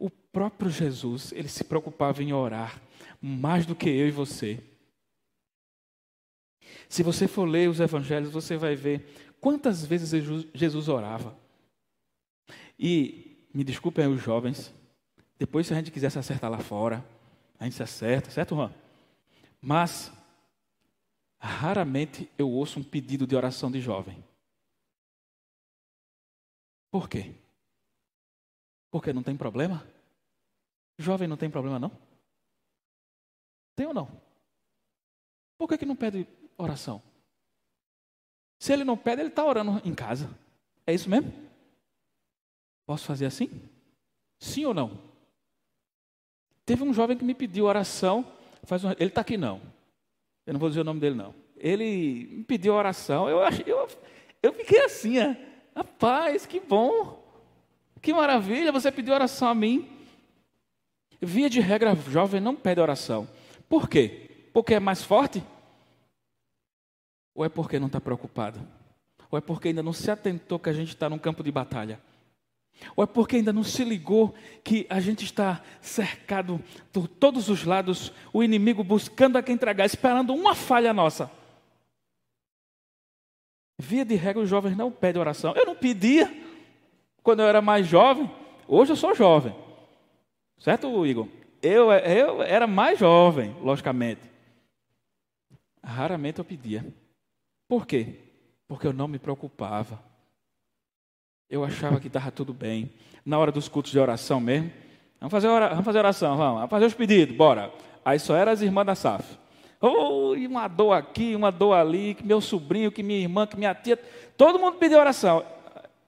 [0.00, 2.80] O próprio Jesus, ele se preocupava em orar
[3.20, 4.58] mais do que eu e você.
[6.88, 11.36] Se você for ler os evangelhos, você vai ver quantas vezes Jesus orava.
[12.78, 14.72] E, me desculpem os jovens,
[15.38, 17.04] depois se a gente quiser se acertar lá fora,
[17.58, 18.72] a gente se acerta, certo, Juan?
[19.60, 20.10] Mas,
[21.38, 24.24] raramente eu ouço um pedido de oração de jovem.
[26.90, 27.34] Por quê?
[28.90, 29.86] Porque não tem problema?
[30.98, 31.92] Jovem não tem problema, não?
[33.74, 34.10] Tem ou não?
[35.56, 36.26] Por que, que não pede
[36.58, 37.02] oração?
[38.58, 40.28] Se ele não pede, ele está orando em casa.
[40.86, 41.32] É isso mesmo?
[42.84, 43.48] Posso fazer assim?
[44.38, 44.98] Sim ou não?
[46.66, 48.26] Teve um jovem que me pediu oração.
[48.64, 49.62] Faz ele está aqui não.
[50.46, 51.34] Eu não vou dizer o nome dele não.
[51.56, 53.28] Ele me pediu oração.
[53.28, 53.88] Eu, eu,
[54.42, 55.34] eu fiquei assim, ó.
[55.74, 57.19] rapaz, que bom.
[58.00, 59.88] Que maravilha, você pediu oração a mim.
[61.20, 63.28] Via de regra, jovem não pede oração.
[63.68, 64.48] Por quê?
[64.52, 65.42] Porque é mais forte?
[67.34, 68.60] Ou é porque não está preocupado?
[69.30, 72.00] Ou é porque ainda não se atentou que a gente está num campo de batalha?
[72.96, 74.34] Ou é porque ainda não se ligou
[74.64, 79.84] que a gente está cercado por todos os lados, o inimigo buscando a quem tragar,
[79.84, 81.30] esperando uma falha nossa?
[83.78, 85.54] Via de regra, os jovens não pedem oração.
[85.54, 86.30] Eu não pedia
[87.22, 88.30] quando eu era mais jovem,
[88.66, 89.54] hoje eu sou jovem.
[90.58, 91.26] Certo, Igor?
[91.62, 94.22] Eu, eu era mais jovem, logicamente.
[95.82, 96.84] Raramente eu pedia.
[97.68, 98.16] Por quê?
[98.66, 100.00] Porque eu não me preocupava.
[101.48, 102.92] Eu achava que estava tudo bem.
[103.24, 104.70] Na hora dos cultos de oração mesmo,
[105.18, 107.72] vamos fazer, oração, vamos fazer oração, vamos, fazer os pedidos, bora.
[108.04, 109.38] Aí só eram as irmãs da SAF.
[109.80, 113.74] Oh, uma dor aqui, uma dor ali, que meu sobrinho, que minha irmã, que minha
[113.74, 113.96] tia,
[114.36, 115.44] todo mundo pediu oração.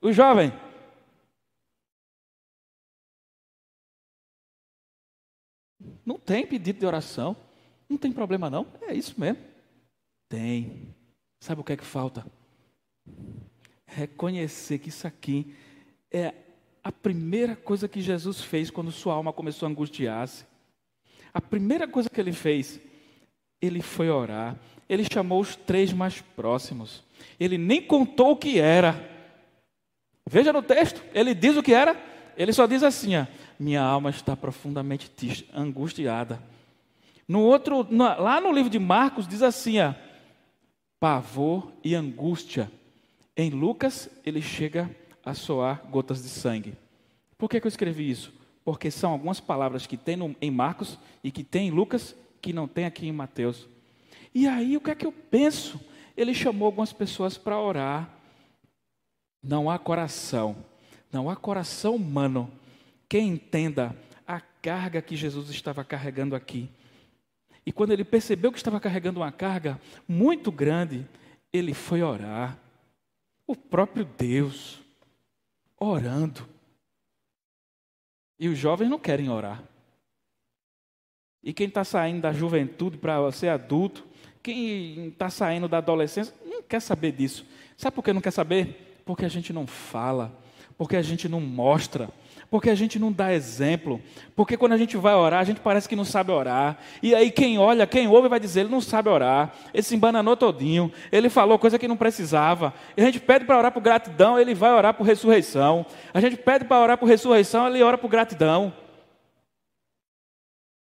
[0.00, 0.52] O jovem,
[6.04, 7.36] Não tem pedido de oração.
[7.88, 8.66] Não tem problema não.
[8.82, 9.42] É isso mesmo.
[10.28, 10.88] Tem.
[11.40, 12.26] Sabe o que é que falta?
[13.86, 15.54] Reconhecer que isso aqui
[16.10, 16.34] é
[16.82, 20.44] a primeira coisa que Jesus fez quando sua alma começou a angustiar-se.
[21.32, 22.80] A primeira coisa que ele fez,
[23.60, 24.58] ele foi orar.
[24.88, 27.04] Ele chamou os três mais próximos.
[27.38, 29.08] Ele nem contou o que era.
[30.28, 31.96] Veja no texto, ele diz o que era.
[32.36, 33.26] Ele só diz assim: ó,
[33.62, 35.10] minha alma está profundamente
[35.54, 36.42] angustiada.
[37.26, 39.94] No outro, lá no livro de Marcos diz assim, ó,
[40.98, 42.70] pavor e angústia.
[43.36, 44.94] Em Lucas ele chega
[45.24, 46.74] a soar gotas de sangue.
[47.38, 48.32] Por que, que eu escrevi isso?
[48.64, 52.52] Porque são algumas palavras que tem no, em Marcos e que tem em Lucas que
[52.52, 53.68] não tem aqui em Mateus.
[54.34, 55.80] E aí o que é que eu penso?
[56.16, 58.10] Ele chamou algumas pessoas para orar.
[59.42, 60.56] Não há coração,
[61.12, 62.50] não há coração humano
[63.12, 63.94] que entenda
[64.26, 66.70] a carga que Jesus estava carregando aqui.
[67.66, 71.06] E quando ele percebeu que estava carregando uma carga muito grande,
[71.52, 72.56] ele foi orar.
[73.46, 74.80] O próprio Deus,
[75.78, 76.48] orando.
[78.38, 79.62] E os jovens não querem orar.
[81.42, 84.06] E quem está saindo da juventude para ser adulto,
[84.42, 87.44] quem está saindo da adolescência, não quer saber disso.
[87.76, 89.02] Sabe por que não quer saber?
[89.04, 90.34] Porque a gente não fala,
[90.78, 92.08] porque a gente não mostra,
[92.52, 93.98] porque a gente não dá exemplo,
[94.36, 96.78] porque quando a gente vai orar, a gente parece que não sabe orar.
[97.02, 100.36] E aí quem olha, quem ouve vai dizer, ele não sabe orar, ele se embananou
[100.36, 102.74] todinho, ele falou coisa que não precisava.
[102.94, 105.86] E a gente pede para orar por gratidão, ele vai orar por ressurreição.
[106.12, 108.70] A gente pede para orar por ressurreição, ele ora por gratidão.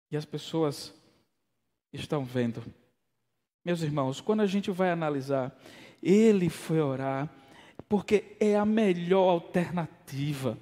[0.09, 0.93] E as pessoas
[1.91, 2.63] estão vendo.
[3.65, 5.53] Meus irmãos, quando a gente vai analisar,
[6.01, 7.27] ele foi orar
[7.89, 10.57] porque é a melhor alternativa.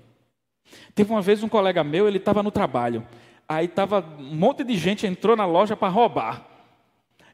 [0.94, 3.06] Teve uma vez um colega meu, ele estava no trabalho.
[3.48, 6.46] Aí estava um monte de gente entrou na loja para roubar.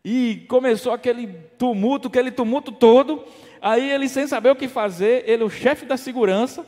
[0.05, 3.23] E começou aquele tumulto, aquele tumulto todo.
[3.61, 6.65] Aí ele sem saber o que fazer, ele o chefe da segurança.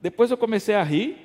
[0.00, 1.16] Depois eu comecei a rir.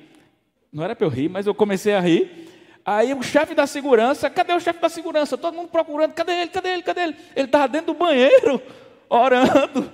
[0.71, 2.49] Não era para eu rir, mas eu comecei a rir.
[2.85, 5.37] Aí o chefe da segurança, cadê o chefe da segurança?
[5.37, 6.49] Todo mundo procurando, cadê ele?
[6.49, 6.83] Cadê ele?
[6.83, 7.15] Cadê ele?
[7.35, 8.61] Ele estava dentro do banheiro,
[9.09, 9.89] orando.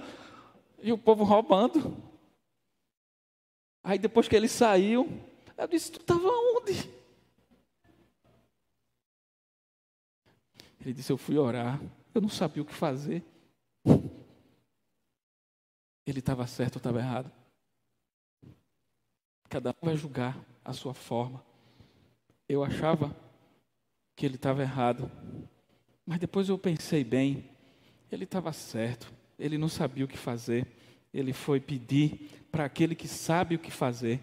[0.82, 1.96] E o povo roubando.
[3.84, 5.08] Aí depois que ele saiu,
[5.58, 6.74] eu disse: Tu estava onde?
[10.82, 11.80] Ele disse: Eu fui orar.
[12.14, 13.24] Eu não sabia o que fazer.
[16.06, 17.32] Ele estava certo ou estava errado.
[19.48, 21.44] Cada um vai julgar a sua forma.
[22.48, 23.16] Eu achava
[24.16, 25.12] que ele estava errado.
[26.06, 27.50] Mas depois eu pensei bem,
[28.12, 29.14] ele estava certo.
[29.38, 30.68] Ele não sabia o que fazer.
[31.14, 34.20] Ele foi pedir para aquele que sabe o que fazer.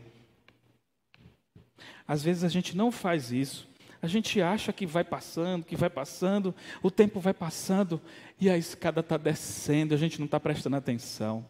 [2.07, 3.69] Às vezes a gente não faz isso.
[4.01, 8.01] A gente acha que vai passando, que vai passando, o tempo vai passando
[8.41, 11.45] e a escada está descendo, a gente não está prestando atenção.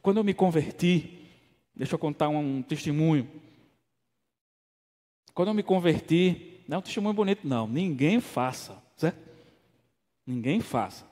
[0.00, 1.28] Quando eu me converti,
[1.74, 3.28] deixa eu contar um, um testemunho.
[5.34, 9.18] Quando eu me converti, não é um testemunho bonito, não, ninguém faça, certo?
[10.26, 11.11] Ninguém faça.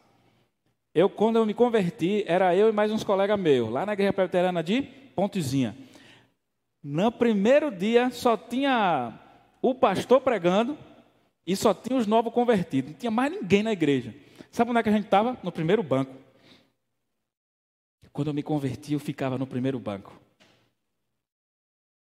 [0.92, 4.12] Eu, quando eu me converti, era eu e mais uns colegas meus, lá na Igreja
[4.12, 4.82] Presbiteriana de
[5.14, 5.76] Pontezinha.
[6.82, 9.16] No primeiro dia, só tinha
[9.62, 10.76] o pastor pregando
[11.46, 12.90] e só tinha os novos convertidos.
[12.90, 14.12] Não tinha mais ninguém na igreja.
[14.50, 15.38] Sabe onde é que a gente estava?
[15.44, 16.12] No primeiro banco.
[18.12, 20.20] Quando eu me converti, eu ficava no primeiro banco.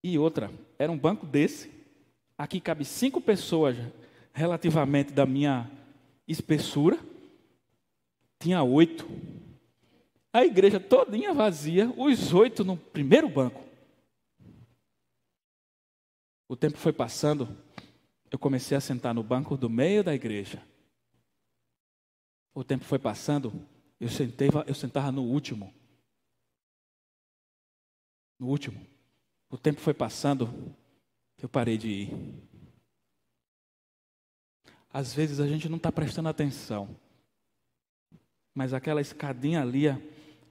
[0.03, 1.71] E outra, era um banco desse.
[2.39, 3.77] Aqui cabe cinco pessoas,
[4.33, 5.71] relativamente da minha
[6.27, 7.12] espessura
[8.42, 9.07] tinha oito.
[10.33, 13.62] A igreja todinha vazia, os oito no primeiro banco.
[16.48, 17.48] O tempo foi passando,
[18.31, 20.62] eu comecei a sentar no banco do meio da igreja.
[22.55, 23.52] O tempo foi passando,
[24.00, 25.72] eu, sentei, eu sentava no último.
[28.38, 28.85] No último.
[29.48, 30.74] O tempo foi passando,
[31.40, 32.42] eu parei de ir.
[34.92, 36.98] Às vezes a gente não está prestando atenção.
[38.55, 39.87] Mas aquela escadinha ali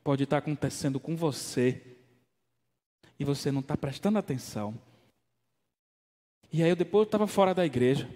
[0.04, 1.82] pode estar acontecendo com você
[3.20, 4.76] e você não está prestando atenção.
[6.52, 8.10] E aí eu depois estava fora da igreja.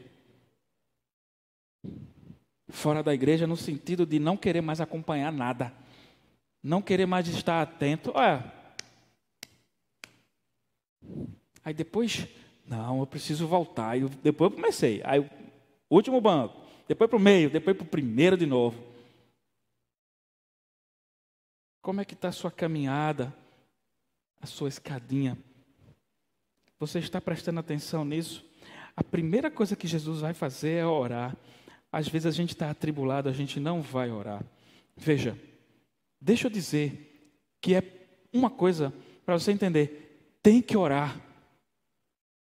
[2.69, 5.71] Fora da igreja no sentido de não querer mais acompanhar nada.
[6.61, 8.11] Não querer mais estar atento.
[8.15, 8.51] Olha.
[11.63, 12.27] Aí depois,
[12.67, 13.91] não, eu preciso voltar.
[13.91, 15.01] Aí depois eu comecei.
[15.05, 15.23] Aí
[15.89, 18.94] último banco, depois para o meio, depois para o primeiro de novo.
[21.85, 23.31] Como é que está a sua caminhada,
[24.41, 25.37] a sua escadinha?
[26.79, 28.43] Você está prestando atenção nisso?
[28.97, 31.37] A primeira coisa que Jesus vai fazer é orar.
[31.91, 34.43] Às vezes a gente está atribulado, a gente não vai orar.
[34.97, 35.39] Veja,
[36.19, 37.83] deixa eu dizer que é
[38.33, 38.91] uma coisa
[39.23, 41.21] para você entender: tem que orar.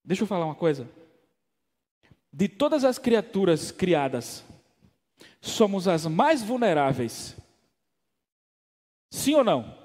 [0.03, 0.89] Deixa eu falar uma coisa.
[2.33, 4.43] De todas as criaturas criadas,
[5.39, 7.37] somos as mais vulneráveis
[9.09, 9.77] Sim ou não?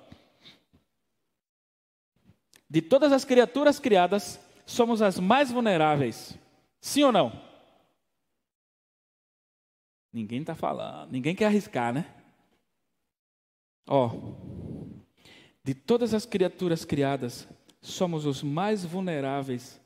[2.68, 6.38] De todas as criaturas criadas, somos as mais vulneráveis.
[6.80, 7.32] Sim ou não?
[10.12, 12.06] Ninguém está falando, ninguém quer arriscar, né?
[13.86, 14.10] Ó,
[15.64, 17.48] de todas as criaturas criadas,
[17.80, 19.80] somos os mais vulneráveis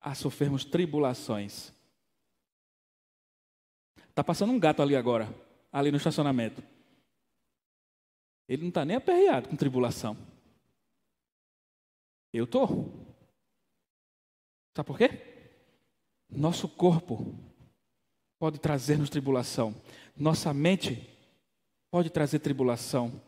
[0.00, 1.72] a sofrermos tribulações.
[4.08, 5.32] Está passando um gato ali agora,
[5.72, 6.62] ali no estacionamento.
[8.48, 10.16] Ele não está nem aperreado com tribulação.
[12.32, 13.02] Eu estou.
[14.74, 15.10] Sabe por quê?
[16.30, 17.34] Nosso corpo
[18.38, 19.74] pode trazer-nos tribulação.
[20.16, 21.08] Nossa mente
[21.90, 23.22] pode trazer tribulação.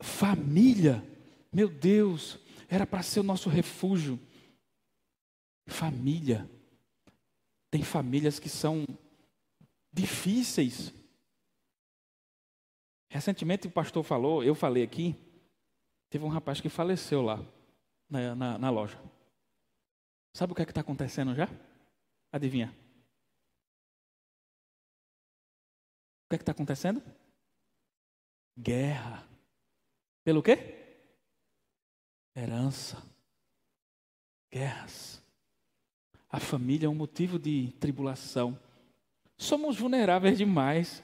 [0.00, 1.04] Família,
[1.52, 4.18] meu Deus, era para ser o nosso refúgio.
[5.66, 6.48] Família.
[7.70, 8.86] Tem famílias que são
[9.92, 10.92] difíceis.
[13.08, 15.16] Recentemente o pastor falou, eu falei aqui,
[16.10, 17.44] Teve um rapaz que faleceu lá,
[18.08, 18.98] na, na, na loja.
[20.32, 21.48] Sabe o que é que está acontecendo já?
[22.32, 22.74] Adivinha?
[26.24, 27.02] O que é que está acontecendo?
[28.58, 29.28] Guerra.
[30.24, 31.04] Pelo quê?
[32.34, 33.02] Herança.
[34.50, 35.22] Guerras.
[36.30, 38.58] A família é um motivo de tribulação.
[39.36, 41.02] Somos vulneráveis demais.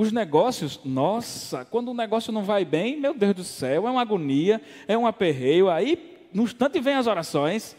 [0.00, 4.00] Os negócios, nossa, quando o negócio não vai bem, meu Deus do céu, é uma
[4.00, 5.68] agonia, é um aperreio.
[5.68, 7.74] Aí, no instante, vem as orações.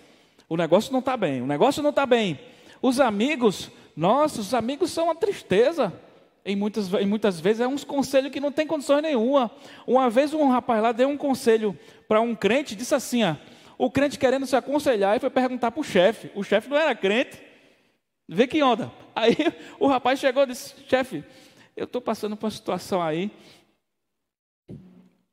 [0.49, 2.37] O negócio não está bem, o negócio não está bem.
[2.81, 5.93] Os amigos, nossa, os amigos são uma tristeza.
[6.43, 9.49] Em muitas, em muitas vezes é uns conselhos que não tem condições nenhuma.
[9.87, 11.73] Uma vez um rapaz lá deu um conselho
[12.05, 13.35] para um crente, disse assim: ó,
[13.77, 16.29] o crente querendo se aconselhar e foi perguntar para o chefe.
[16.35, 17.39] O chefe não era crente.
[18.27, 18.91] Vê que onda.
[19.15, 19.37] Aí
[19.79, 21.23] o rapaz chegou e disse: chefe,
[21.79, 23.31] eu estou passando por uma situação aí.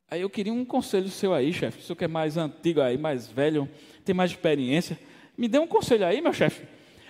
[0.09, 1.79] Aí eu queria um conselho seu aí, chefe.
[1.79, 3.69] O senhor que é mais antigo aí, mais velho,
[4.05, 4.97] tem mais experiência.
[5.37, 6.65] Me dê um conselho aí, meu chefe.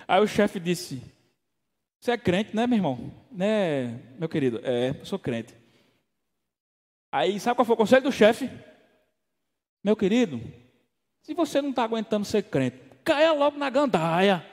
[0.08, 1.00] Aí o chefe disse:
[2.00, 3.14] Você é crente, né, meu irmão?
[3.30, 4.60] Né, meu querido?
[4.64, 5.54] É, eu sou crente.
[7.12, 8.50] Aí sabe qual foi o conselho do chefe?
[9.84, 10.40] Meu querido,
[11.22, 14.44] se você não está aguentando ser crente, caia logo na gandaia.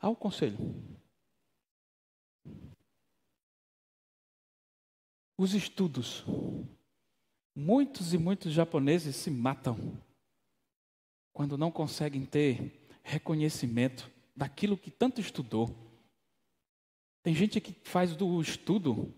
[0.00, 0.58] Ao conselho.
[5.36, 6.24] Os estudos.
[7.54, 10.02] Muitos e muitos japoneses se matam
[11.32, 15.68] quando não conseguem ter reconhecimento daquilo que tanto estudou.
[17.22, 19.14] Tem gente que faz do estudo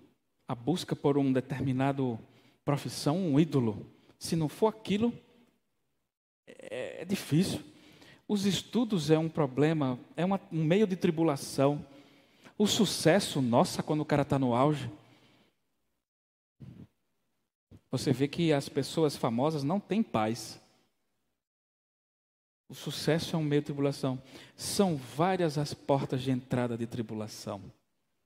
[0.49, 2.19] a busca por um determinado
[2.65, 3.87] profissão, um ídolo.
[4.19, 5.17] Se não for aquilo,
[6.47, 7.72] é, é difícil.
[8.33, 11.85] Os estudos é um problema, é uma, um meio de tribulação.
[12.57, 14.91] O sucesso, nossa, quando o cara está no auge.
[17.91, 20.59] Você vê que as pessoas famosas não têm paz.
[22.71, 24.19] O sucesso é um meio de tribulação.
[24.57, 27.61] São várias as portas de entrada de tribulação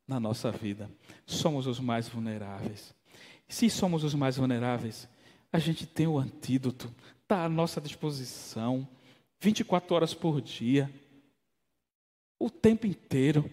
[0.07, 0.89] na nossa vida.
[1.27, 2.95] Somos os mais vulneráveis.
[3.49, 5.09] Se somos os mais vulneráveis,
[5.53, 6.95] a gente tem o antídoto,
[7.25, 8.87] está à nossa disposição.
[9.41, 10.91] 24 horas por dia,
[12.39, 13.51] o tempo inteiro.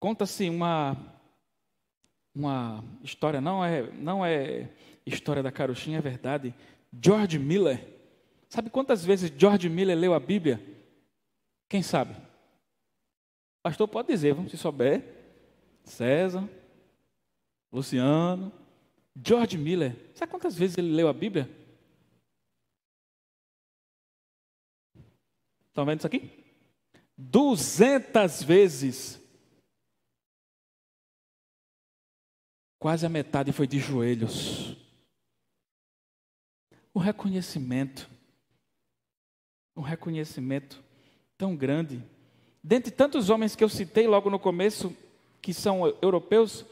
[0.00, 1.12] Conta-se uma
[2.34, 4.70] uma história, não é, não é
[5.04, 6.54] história da carochinha, é verdade.
[7.02, 7.86] George Miller.
[8.48, 10.60] Sabe quantas vezes George Miller leu a Bíblia?
[11.68, 12.14] Quem sabe?
[13.62, 15.02] Pastor pode dizer, vamos se souber.
[15.84, 16.48] César,
[17.72, 18.52] Luciano,
[19.16, 19.96] George Miller.
[20.14, 21.50] Sabe quantas vezes ele leu a Bíblia?
[25.72, 26.30] Estão vendo isso aqui?
[27.16, 29.18] Duzentas vezes.
[32.78, 34.76] Quase a metade foi de joelhos.
[36.92, 38.06] O reconhecimento.
[39.74, 40.84] Um reconhecimento
[41.38, 42.04] tão grande.
[42.62, 44.94] Dentre tantos homens que eu citei logo no começo,
[45.40, 46.66] que são europeus,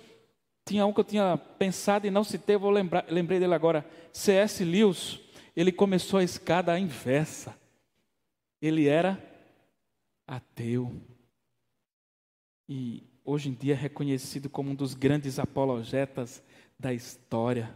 [0.66, 3.88] tinha um que eu tinha pensado e não citei, vou lembrar, lembrei dele agora.
[4.12, 4.62] C.S.
[4.62, 5.18] Lewis,
[5.56, 7.58] ele começou a escada inversa.
[8.60, 9.22] Ele era
[10.26, 11.00] ateu.
[12.68, 16.42] E hoje em dia é reconhecido como um dos grandes apologetas
[16.78, 17.74] da história.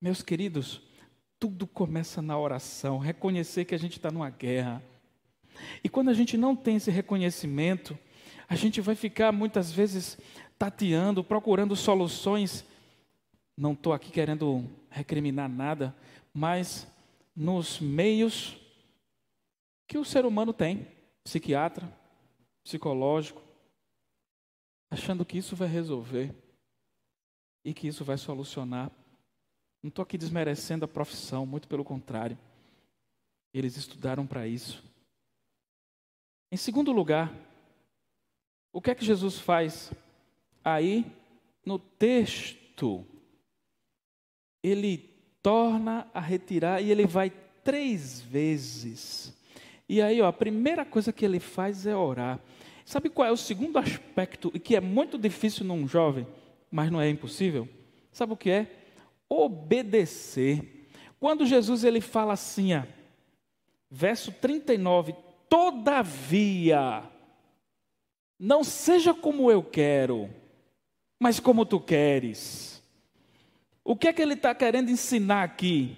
[0.00, 0.82] Meus queridos,
[1.38, 4.82] tudo começa na oração, reconhecer que a gente está numa guerra.
[5.82, 7.98] E quando a gente não tem esse reconhecimento,
[8.48, 10.18] a gente vai ficar muitas vezes
[10.58, 12.64] tateando, procurando soluções.
[13.56, 15.94] Não estou aqui querendo recriminar nada,
[16.32, 16.86] mas
[17.38, 18.56] nos meios
[19.86, 20.88] que o ser humano tem,
[21.22, 21.88] psiquiatra,
[22.64, 23.40] psicológico,
[24.90, 26.34] achando que isso vai resolver
[27.64, 28.90] e que isso vai solucionar.
[29.80, 32.36] Não estou aqui desmerecendo a profissão, muito pelo contrário.
[33.54, 34.82] Eles estudaram para isso.
[36.50, 37.32] Em segundo lugar,
[38.72, 39.92] o que é que Jesus faz?
[40.64, 41.06] Aí,
[41.64, 43.06] no texto,
[44.60, 45.07] ele
[45.42, 47.30] torna a retirar e ele vai
[47.64, 49.34] três vezes.
[49.88, 52.38] E aí, ó, a primeira coisa que ele faz é orar.
[52.84, 56.26] Sabe qual é o segundo aspecto e que é muito difícil num jovem,
[56.70, 57.68] mas não é impossível?
[58.10, 58.66] Sabe o que é?
[59.28, 60.88] Obedecer.
[61.20, 62.82] Quando Jesus ele fala assim, ó,
[63.90, 65.14] verso 39,
[65.48, 67.02] todavia,
[68.38, 70.30] não seja como eu quero,
[71.18, 72.77] mas como tu queres.
[73.88, 75.96] O que é que ele está querendo ensinar aqui?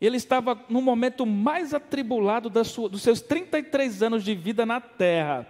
[0.00, 5.46] Ele estava no momento mais atribulado sua, dos seus 33 anos de vida na terra.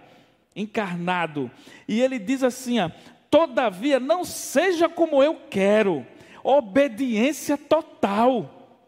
[0.53, 1.49] encarnado.
[1.87, 2.91] E ele diz assim: ó,
[3.31, 6.05] todavia, não seja como eu quero,
[6.43, 8.83] obediência total.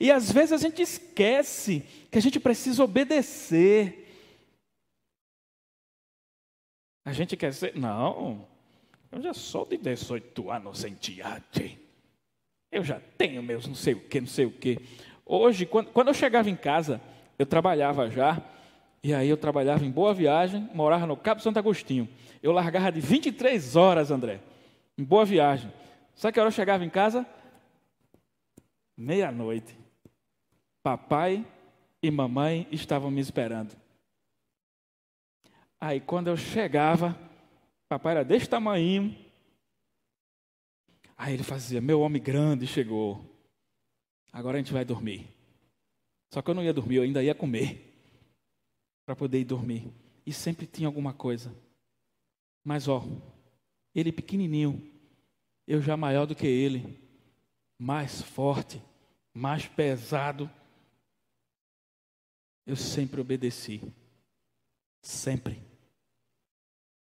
[0.00, 1.80] E às vezes a gente esquece
[2.10, 4.16] que a gente precisa obedecer.
[7.04, 8.48] A gente quer ser, não,
[9.10, 11.81] eu já sou de 18 anos em diante.
[12.72, 14.80] Eu já tenho meus não sei o que, não sei o que.
[15.26, 17.00] Hoje, quando, quando eu chegava em casa,
[17.38, 18.42] eu trabalhava já,
[19.02, 22.08] e aí eu trabalhava em Boa Viagem, morava no Cabo Santo Agostinho.
[22.42, 24.40] Eu largava de 23 horas, André,
[24.96, 25.70] em Boa Viagem.
[26.14, 27.26] Sabe que hora eu chegava em casa?
[28.96, 29.76] Meia-noite.
[30.82, 31.44] Papai
[32.02, 33.76] e mamãe estavam me esperando.
[35.78, 37.16] Aí quando eu chegava,
[37.88, 39.14] papai era desse tamanho.
[41.22, 43.24] Aí ele fazia: Meu homem grande chegou.
[44.32, 45.28] Agora a gente vai dormir.
[46.34, 47.96] Só que eu não ia dormir, eu ainda ia comer.
[49.06, 49.92] Para poder ir dormir.
[50.26, 51.54] E sempre tinha alguma coisa.
[52.64, 53.04] Mas ó,
[53.94, 54.82] ele pequenininho,
[55.64, 57.00] eu já maior do que ele,
[57.78, 58.82] mais forte,
[59.32, 60.50] mais pesado.
[62.66, 63.80] Eu sempre obedeci.
[65.00, 65.62] Sempre.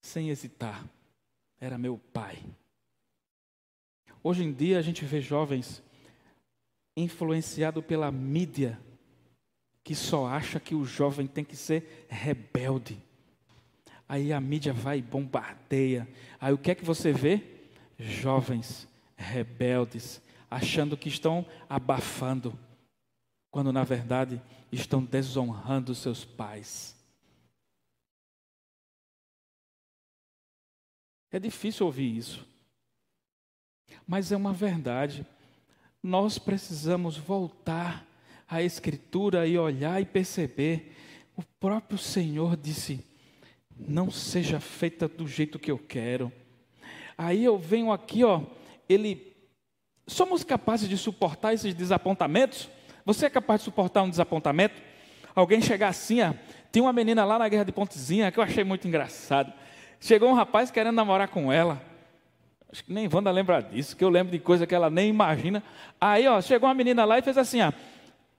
[0.01, 0.83] Sem hesitar.
[1.59, 2.43] Era meu pai.
[4.23, 5.81] Hoje em dia a gente vê jovens
[6.95, 8.79] influenciados pela mídia
[9.83, 13.01] que só acha que o jovem tem que ser rebelde.
[14.07, 16.07] Aí a mídia vai e bombardeia.
[16.39, 17.41] Aí o que é que você vê?
[17.97, 22.57] Jovens rebeldes, achando que estão abafando,
[23.51, 24.41] quando na verdade
[24.71, 26.95] estão desonrando seus pais.
[31.31, 32.47] É difícil ouvir isso,
[34.09, 35.23] mas é uma verdade.
[36.01, 38.03] Nós precisamos voltar
[38.49, 40.95] à Escritura e olhar e perceber.
[41.37, 43.05] O próprio Senhor disse:
[43.77, 46.33] Não seja feita do jeito que eu quero.
[47.15, 48.41] Aí eu venho aqui, ó,
[48.89, 49.31] ele.
[50.07, 52.67] Somos capazes de suportar esses desapontamentos?
[53.05, 54.81] Você é capaz de suportar um desapontamento?
[55.35, 56.33] Alguém chegar assim, ó,
[56.71, 59.53] tinha uma menina lá na Guerra de Pontezinha que eu achei muito engraçado.
[59.99, 61.88] Chegou um rapaz querendo namorar com ela.
[62.71, 65.63] Acho que nem Wanda lembra disso, que eu lembro de coisa que ela nem imagina.
[65.99, 67.71] Aí, ó, chegou uma menina lá e fez assim, ó.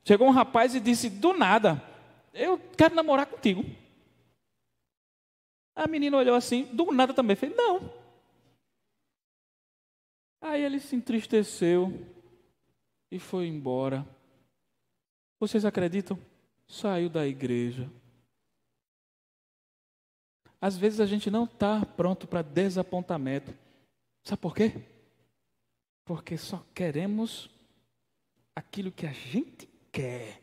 [0.04, 1.82] Chegou um rapaz e disse, do nada,
[2.32, 3.64] eu quero namorar contigo.
[5.74, 7.92] A menina olhou assim, do nada também, fez, não.
[10.40, 12.06] Aí ele se entristeceu
[13.10, 14.06] e foi embora.
[15.40, 16.18] Vocês acreditam?
[16.68, 17.90] Saiu da igreja.
[20.60, 23.52] Às vezes a gente não está pronto para desapontamento.
[24.24, 24.72] Sabe por quê?
[26.04, 27.50] Porque só queremos
[28.54, 30.42] aquilo que a gente quer.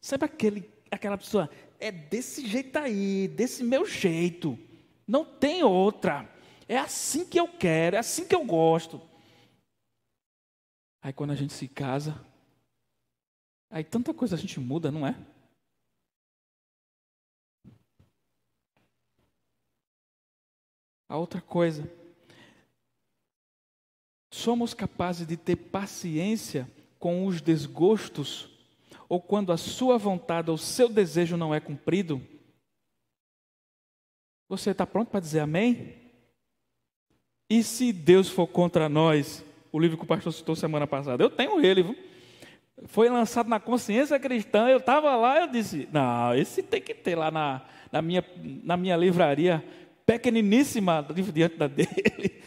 [0.00, 1.48] Sabe aquele, aquela pessoa,
[1.78, 4.58] é desse jeito aí, desse meu jeito.
[5.06, 6.28] Não tem outra.
[6.68, 9.00] É assim que eu quero, é assim que eu gosto.
[11.00, 12.14] Aí quando a gente se casa,
[13.68, 15.14] aí tanta coisa a gente muda, não é?
[21.08, 21.82] A outra coisa,
[24.32, 26.68] somos capazes de ter paciência
[26.98, 28.48] com os desgostos
[29.08, 32.20] ou quando a sua vontade ou o seu desejo não é cumprido?
[34.48, 35.94] Você está pronto para dizer amém?
[37.48, 39.44] E se Deus for contra nós?
[39.70, 41.22] O livro que o pastor citou semana passada.
[41.22, 41.96] Eu tenho ele, viu?
[42.86, 44.68] Foi lançado na consciência cristã.
[44.68, 48.24] Eu estava lá, eu disse: Não, esse tem que ter lá na, na, minha,
[48.64, 49.62] na minha livraria
[50.06, 52.42] pequeniníssima diante da dele.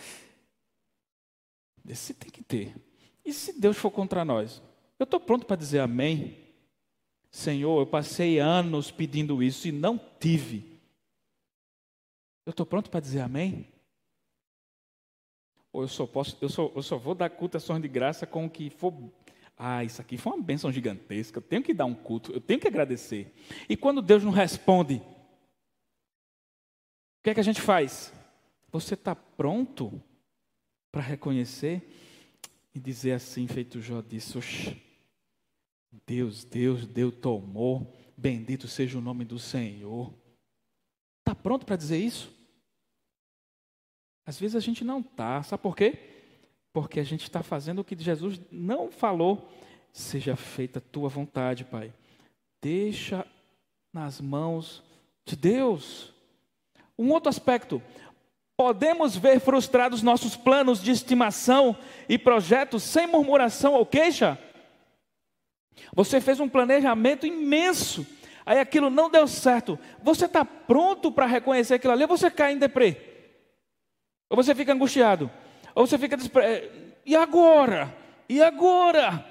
[1.88, 2.76] Esse tem que ter.
[3.24, 4.62] E se Deus for contra nós?
[4.98, 6.38] Eu estou pronto para dizer amém.
[7.30, 10.80] Senhor, eu passei anos pedindo isso e não tive.
[12.46, 13.68] Eu estou pronto para dizer amém?
[15.74, 18.46] Ou eu só posso, eu só, eu só vou dar culto ações de graça com
[18.46, 18.94] o que for.
[19.58, 21.40] Ah, isso aqui foi uma bênção gigantesca.
[21.40, 23.34] Eu tenho que dar um culto, eu tenho que agradecer.
[23.68, 25.02] E quando Deus não responde,
[27.26, 28.14] que é que a gente faz?
[28.72, 30.00] Você está pronto
[30.96, 31.86] para reconhecer
[32.74, 34.82] e dizer assim, feito Jó disse, Oxe,
[36.08, 40.14] Deus, Deus, Deus tomou, bendito seja o nome do Senhor.
[41.20, 42.34] Está pronto para dizer isso?
[44.26, 46.00] Às vezes a gente não está, sabe por quê?
[46.72, 49.52] Porque a gente está fazendo o que Jesus não falou.
[49.92, 51.94] Seja feita a tua vontade, Pai.
[52.62, 53.28] Deixa
[53.92, 54.82] nas mãos
[55.26, 56.14] de Deus.
[56.98, 57.82] Um outro aspecto,
[58.58, 61.76] podemos ver frustrados nossos planos de estimação
[62.08, 64.38] e projetos sem murmuração ou queixa?
[65.94, 68.06] Você fez um planejamento imenso,
[68.46, 69.80] Aí aquilo não deu certo.
[70.04, 72.98] Você está pronto para reconhecer aquilo ali ou você cai em deprê?
[74.30, 75.32] Ou você fica angustiado?
[75.74, 76.70] Ou você fica despre...
[77.06, 77.96] E agora?
[78.30, 79.26] E agora?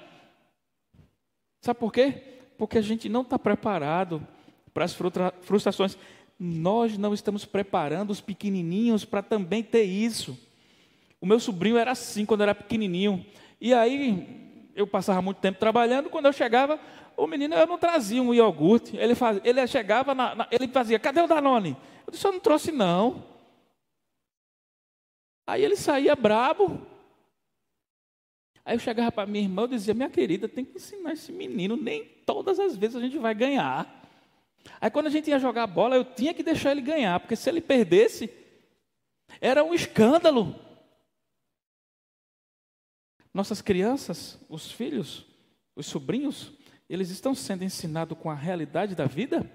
[1.61, 2.23] Sabe por quê?
[2.59, 4.27] Porque a gente não está preparado
[4.73, 4.97] para as
[5.43, 5.97] frustrações.
[6.39, 10.39] Nós não estamos preparando os pequenininhos para também ter isso.
[11.21, 13.25] O meu sobrinho era assim quando era pequenininho.
[13.61, 16.11] E aí eu passava muito tempo trabalhando.
[16.11, 16.79] Quando eu chegava,
[17.17, 18.97] o menino eu não trazia um iogurte.
[18.97, 21.77] Ele, faz, ele chegava, na, na, ele fazia: Cadê o Danone?
[22.07, 23.25] Eu disse: Eu não trouxe não.
[25.47, 26.81] Aí ele saía brabo.
[28.65, 31.77] Aí eu chegava para minha irmã e dizia: Minha querida, tem que ensinar esse menino.
[31.77, 34.04] Nem todas as vezes a gente vai ganhar.
[34.81, 37.49] Aí quando a gente ia jogar bola, eu tinha que deixar ele ganhar, porque se
[37.49, 38.31] ele perdesse,
[39.41, 40.55] era um escândalo.
[43.33, 45.27] Nossas crianças, os filhos,
[45.75, 46.53] os sobrinhos,
[46.89, 49.51] eles estão sendo ensinados com a realidade da vida?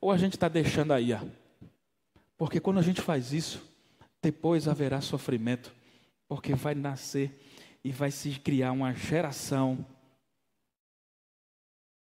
[0.00, 1.10] Ou a gente está deixando aí?
[2.36, 3.62] Porque quando a gente faz isso,
[4.20, 5.72] depois haverá sofrimento,
[6.28, 7.30] porque vai nascer
[7.84, 9.84] e vai se criar uma geração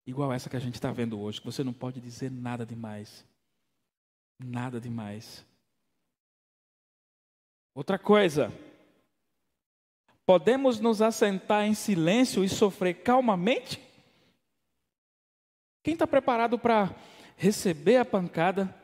[0.07, 3.25] igual essa que a gente está vendo hoje, que você não pode dizer nada demais.
[4.39, 5.45] Nada demais.
[7.75, 8.53] Outra coisa,
[10.27, 13.81] podemos nos assentar em silêncio e sofrer calmamente?
[15.83, 16.95] Quem está preparado para
[17.37, 18.75] receber a pancada,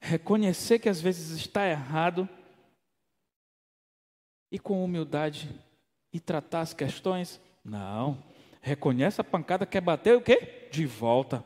[0.00, 2.28] reconhecer que às vezes está errado
[4.52, 5.48] e com humildade
[6.12, 7.40] e tratar as questões?
[7.64, 8.22] Não.
[8.60, 10.68] Reconhece a pancada, quer bater o quê?
[10.70, 11.44] De volta.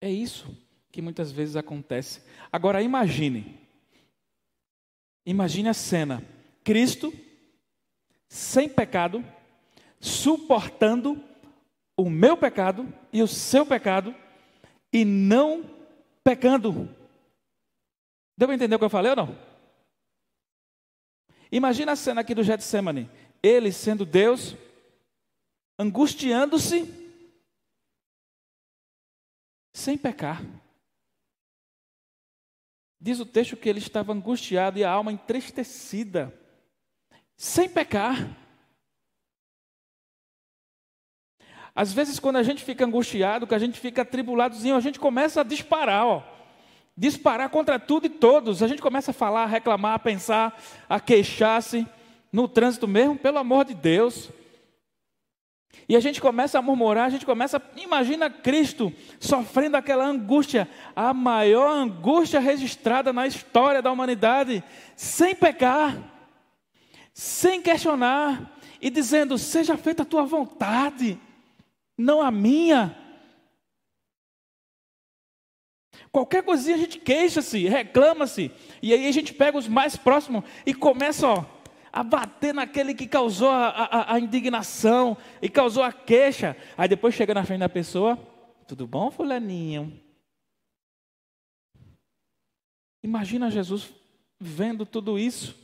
[0.00, 0.56] É isso
[0.90, 2.22] que muitas vezes acontece.
[2.52, 3.58] Agora imagine.
[5.26, 6.22] Imagine a cena.
[6.62, 7.12] Cristo,
[8.28, 9.24] sem pecado,
[10.00, 11.22] suportando
[11.96, 14.14] o meu pecado e o seu pecado,
[14.92, 15.68] e não
[16.22, 16.88] pecando.
[18.36, 19.38] Deu para entender o que eu falei ou não?
[21.50, 23.08] Imagina a cena aqui do Getsemane.
[23.42, 24.56] Ele sendo Deus,
[25.78, 26.84] angustiando-se,
[29.72, 30.42] sem pecar.
[33.00, 36.32] Diz o texto que ele estava angustiado e a alma entristecida,
[37.36, 38.16] sem pecar.
[41.74, 45.40] Às vezes, quando a gente fica angustiado, que a gente fica atribuladozinho, a gente começa
[45.40, 46.22] a disparar, ó.
[46.96, 48.62] Disparar contra tudo e todos.
[48.62, 51.84] A gente começa a falar, a reclamar, a pensar, a queixar-se
[52.32, 54.30] no trânsito mesmo, pelo amor de Deus.
[55.88, 61.12] E a gente começa a murmurar, a gente começa, imagina Cristo sofrendo aquela angústia, a
[61.12, 64.64] maior angústia registrada na história da humanidade,
[64.96, 65.96] sem pecar,
[67.12, 71.18] sem questionar, e dizendo: Seja feita a tua vontade
[71.96, 72.96] não a minha.
[76.10, 78.50] Qualquer coisinha a gente queixa-se, reclama-se,
[78.80, 81.44] e aí a gente pega os mais próximos e começa ó,
[81.94, 86.56] a bater naquele que causou a, a, a, indignação e causou a queixa.
[86.76, 88.16] Aí depois chega na frente da pessoa,
[88.66, 90.02] tudo bom, fulaninho?
[93.00, 93.94] Imagina Jesus
[94.40, 95.56] vendo tudo isso.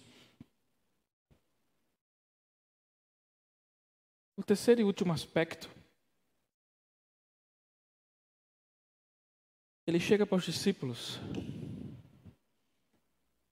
[4.37, 5.69] O terceiro e último aspecto
[9.85, 11.19] Ele chega para os discípulos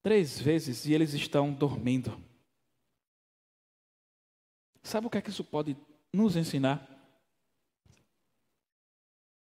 [0.05, 2.28] três vezes e eles estão dormindo.
[4.89, 5.77] Sabe o que é que isso pode
[6.11, 6.83] nos ensinar?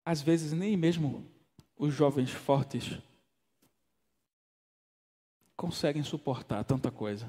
[0.02, 1.30] Às vezes, nem mesmo
[1.76, 2.98] os jovens fortes
[5.54, 7.28] conseguem suportar tanta coisa.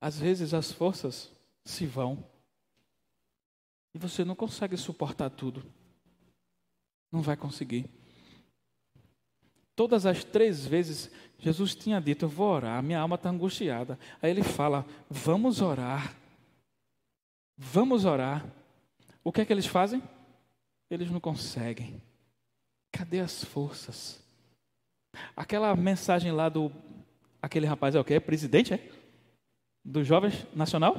[0.00, 1.30] Às vezes as forças
[1.66, 2.26] se vão
[3.92, 5.70] e você não consegue suportar tudo.
[7.12, 7.90] Não vai conseguir.
[9.74, 13.98] Todas as três vezes, Jesus tinha dito: Eu vou orar, minha alma está angustiada.
[14.20, 16.14] Aí ele fala: Vamos orar.
[17.56, 18.44] Vamos orar.
[19.22, 20.02] O que é que eles fazem?
[20.90, 22.00] Eles não conseguem.
[22.92, 24.22] Cadê as forças?
[25.36, 26.70] Aquela mensagem lá do.
[27.40, 28.14] Aquele rapaz é o quê?
[28.14, 28.90] É presidente, é?
[29.84, 30.96] Do Jovens Nacional?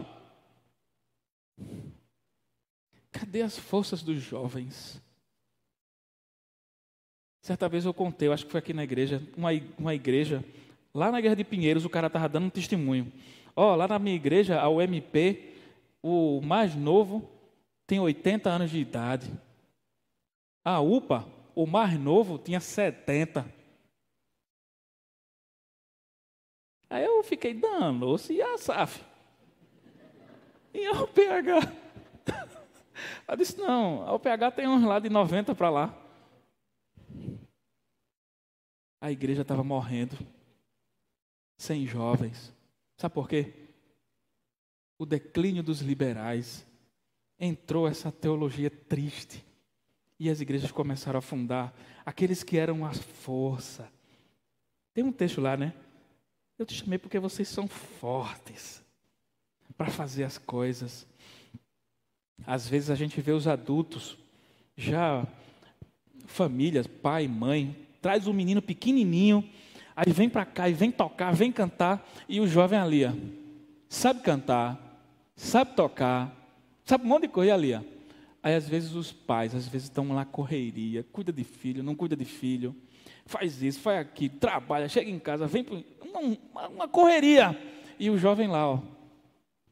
[3.11, 5.01] Cadê as forças dos jovens?
[7.47, 10.43] Certa vez eu contei, eu acho que foi aqui na igreja, uma, uma igreja,
[10.93, 13.09] lá na Igreja de Pinheiros, o cara estava dando um testemunho.
[13.55, 15.55] Ó, oh, lá na minha igreja, a UMP,
[16.03, 17.25] o mais novo
[17.87, 19.31] tem 80 anos de idade.
[20.61, 21.25] A UPA,
[21.55, 23.45] o mais novo, tinha 70.
[26.89, 29.01] Aí eu fiquei, danou-se, e a SAF?
[30.73, 31.73] E o PH?
[33.25, 36.06] Ela disse: Não, a UPH tem uns lá de 90 para lá.
[38.99, 40.17] A igreja estava morrendo,
[41.57, 42.53] sem jovens.
[42.97, 43.53] Sabe por quê?
[44.97, 46.65] O declínio dos liberais
[47.39, 49.45] entrou essa teologia triste
[50.19, 51.75] e as igrejas começaram a fundar
[52.05, 53.91] aqueles que eram a força.
[54.93, 55.73] Tem um texto lá, né?
[56.57, 58.83] Eu te chamei porque vocês são fortes
[59.77, 61.05] para fazer as coisas.
[62.45, 64.17] Às vezes a gente vê os adultos,
[64.75, 65.27] já
[66.25, 69.43] famílias, pai, mãe, traz um menino pequenininho,
[69.93, 73.11] aí vem para cá e vem tocar, vem cantar, e o jovem ali, ó,
[73.89, 74.79] sabe cantar,
[75.35, 76.33] sabe tocar,
[76.85, 77.73] sabe um monte de coisa ali.
[77.73, 77.81] Ó.
[78.41, 82.15] Aí às vezes os pais, às vezes estão lá correria, cuida de filho, não cuida
[82.15, 82.73] de filho,
[83.25, 85.65] faz isso, faz aquilo, trabalha, chega em casa, vem
[86.53, 87.61] uma, uma correria.
[87.99, 88.79] E o jovem lá, ó,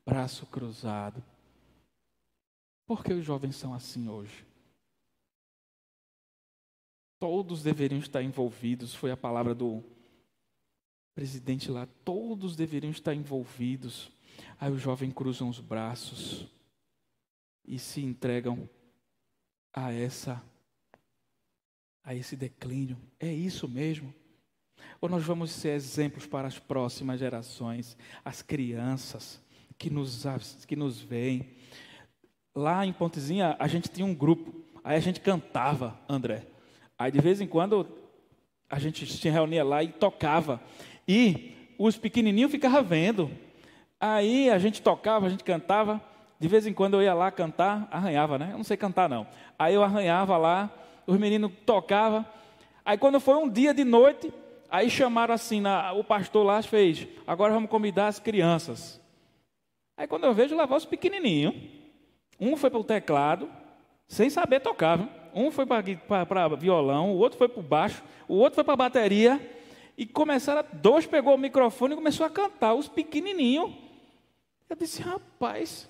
[0.06, 1.24] braço cruzado.
[2.86, 4.46] Por que os jovens são assim hoje?
[7.28, 9.84] Todos deveriam estar envolvidos, foi a palavra do
[11.16, 11.88] presidente lá.
[12.06, 14.12] Todos deveriam estar envolvidos.
[14.60, 16.46] Aí o jovem cruzam os braços
[17.68, 18.70] e se entregam
[19.74, 20.40] a essa
[22.04, 22.96] a esse declínio.
[23.20, 24.14] É isso mesmo?
[25.02, 29.42] Ou nós vamos ser exemplos para as próximas gerações, as crianças
[29.80, 30.24] que nos
[30.68, 31.56] que nos veem.
[32.54, 36.54] Lá em Pontezinha a gente tinha um grupo, aí a gente cantava, André.
[36.98, 37.88] Aí de vez em quando
[38.70, 40.62] a gente se reunia lá e tocava.
[41.08, 43.32] E os pequenininhos ficavam vendo.
[44.00, 46.02] Aí a gente tocava, a gente cantava.
[46.40, 48.50] De vez em quando eu ia lá cantar, arranhava, né?
[48.52, 49.26] Eu não sei cantar não.
[49.58, 50.70] Aí eu arranhava lá,
[51.08, 52.26] os meninos tocavam.
[52.84, 54.34] Aí quando foi um dia de noite,
[54.70, 59.00] aí chamaram assim, na, o pastor lá fez, agora vamos convidar as crianças.
[59.98, 61.56] Aí quando eu vejo, levar os pequenininhos.
[62.40, 63.50] Um foi para o teclado,
[64.08, 64.98] sem saber tocar.
[64.98, 65.08] Viu?
[65.36, 68.78] Um foi para violão, o outro foi para o baixo, o outro foi para a
[68.78, 69.52] bateria.
[69.98, 73.74] E começaram, dois pegou o microfone e começou a cantar, os pequenininhos.
[74.70, 75.90] Eu disse, rapaz.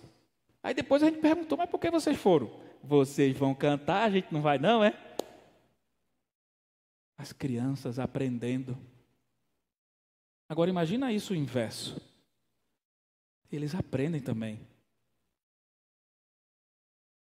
[0.63, 2.51] Aí depois a gente perguntou, mas por que vocês foram?
[2.83, 4.97] Vocês vão cantar, a gente não vai não, é?
[7.17, 8.75] As crianças aprendendo.
[10.49, 12.01] Agora imagina isso o inverso.
[13.51, 14.59] Eles aprendem também.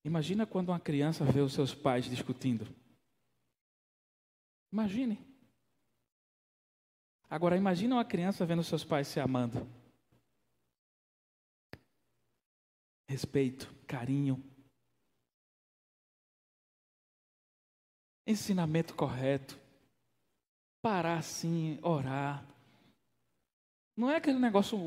[0.08, 2.66] Imagina quando uma criança vê os seus pais discutindo.
[4.72, 5.20] Imagine.
[7.28, 9.68] Agora imagina uma criança vendo seus pais se amando.
[13.06, 14.42] Respeito, carinho.
[18.26, 19.60] Ensinamento correto.
[20.80, 22.46] Parar assim, orar.
[23.94, 24.78] Não é aquele negócio.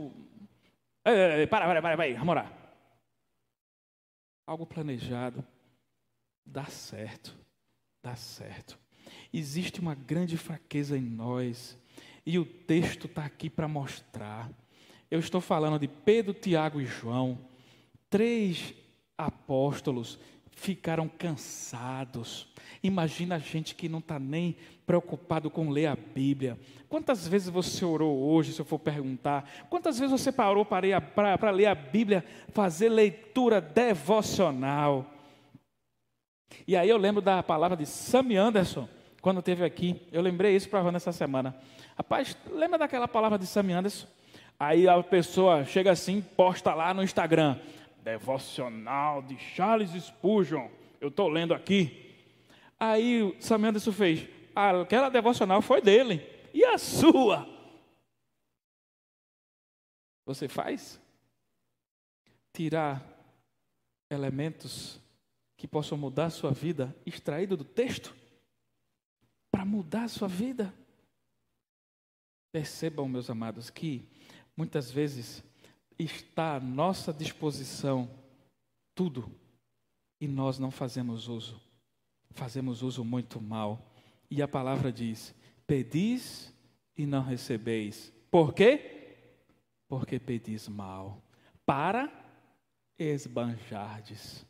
[1.05, 2.60] Ei, ei, ei, para, para, para, para, vamos orar
[4.45, 5.43] algo planejado,
[6.45, 7.37] dá certo,
[8.01, 8.77] dá certo.
[9.33, 11.77] Existe uma grande fraqueza em nós,
[12.25, 14.49] e o texto está aqui para mostrar.
[15.09, 17.37] Eu estou falando de Pedro, Tiago e João,
[18.09, 18.73] três
[19.17, 20.19] apóstolos
[20.51, 22.47] ficaram cansados.
[22.83, 26.59] Imagina a gente que não está nem preocupado com ler a Bíblia.
[26.89, 29.49] Quantas vezes você orou hoje, se eu for perguntar?
[29.69, 35.05] Quantas vezes você parou para ler a Bíblia, fazer leitura devocional?
[36.67, 38.89] E aí eu lembro da palavra de Sammy Anderson,
[39.21, 40.01] quando esteve aqui.
[40.11, 41.55] Eu lembrei isso para nessa semana.
[41.95, 44.07] Rapaz, lembra daquela palavra de Sammy Anderson?
[44.59, 47.57] Aí a pessoa chega assim, posta lá no Instagram
[48.03, 50.69] devocional de Charles Spurgeon.
[50.99, 52.15] Eu estou lendo aqui.
[52.79, 56.21] Aí Sam Anderson fez, aquela devocional foi dele.
[56.53, 57.47] E a sua?
[60.25, 60.99] Você faz?
[62.53, 63.05] Tirar
[64.09, 64.99] elementos
[65.55, 68.15] que possam mudar a sua vida, extraído do texto,
[69.51, 70.73] para mudar a sua vida.
[72.51, 74.09] Percebam, meus amados, que
[74.57, 75.43] muitas vezes
[76.03, 78.09] está à nossa disposição
[78.95, 79.31] tudo
[80.19, 81.61] e nós não fazemos uso.
[82.31, 83.91] Fazemos uso muito mal.
[84.29, 85.33] E a palavra diz:
[85.65, 86.53] pedis
[86.95, 88.13] e não recebeis.
[88.29, 89.15] Por quê?
[89.87, 91.21] Porque pedis mal,
[91.65, 92.09] para
[92.97, 94.45] esbanjardes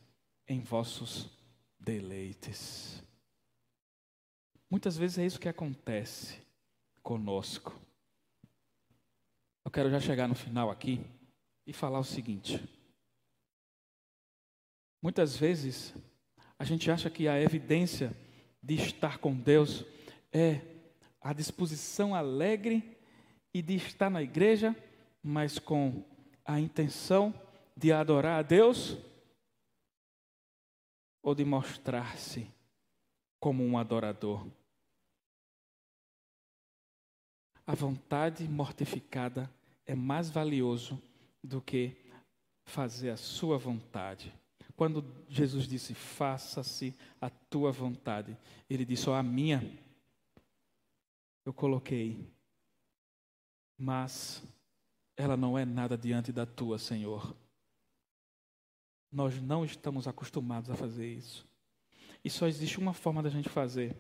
[0.48, 1.30] em vossos
[1.80, 3.02] deleites.
[4.70, 6.40] Muitas vezes é isso que acontece
[7.02, 7.76] conosco.
[9.66, 11.04] Eu quero já chegar no final aqui
[11.66, 12.62] e falar o seguinte:
[15.02, 15.94] muitas vezes
[16.58, 18.16] a gente acha que a evidência
[18.62, 19.84] de estar com Deus
[20.32, 20.62] é
[21.20, 22.98] a disposição alegre
[23.54, 24.76] e de estar na igreja,
[25.24, 26.04] mas com
[26.46, 27.34] a intenção
[27.76, 28.98] de adorar a Deus
[31.22, 32.48] ou de mostrar-se
[33.40, 34.48] como um adorador?
[37.66, 39.50] A vontade mortificada
[39.86, 41.02] é mais valioso
[41.44, 41.96] do que
[42.64, 44.34] fazer a sua vontade.
[44.76, 48.38] Quando Jesus disse: "Faça-se a tua vontade",
[48.70, 49.62] ele disse: "Ó, a minha
[51.46, 52.32] eu coloquei,
[53.78, 54.44] mas
[55.18, 57.36] ela não é nada diante da tua, Senhor.
[59.12, 61.48] Nós não estamos acostumados a fazer isso.
[62.24, 63.96] E só existe uma forma da gente fazer: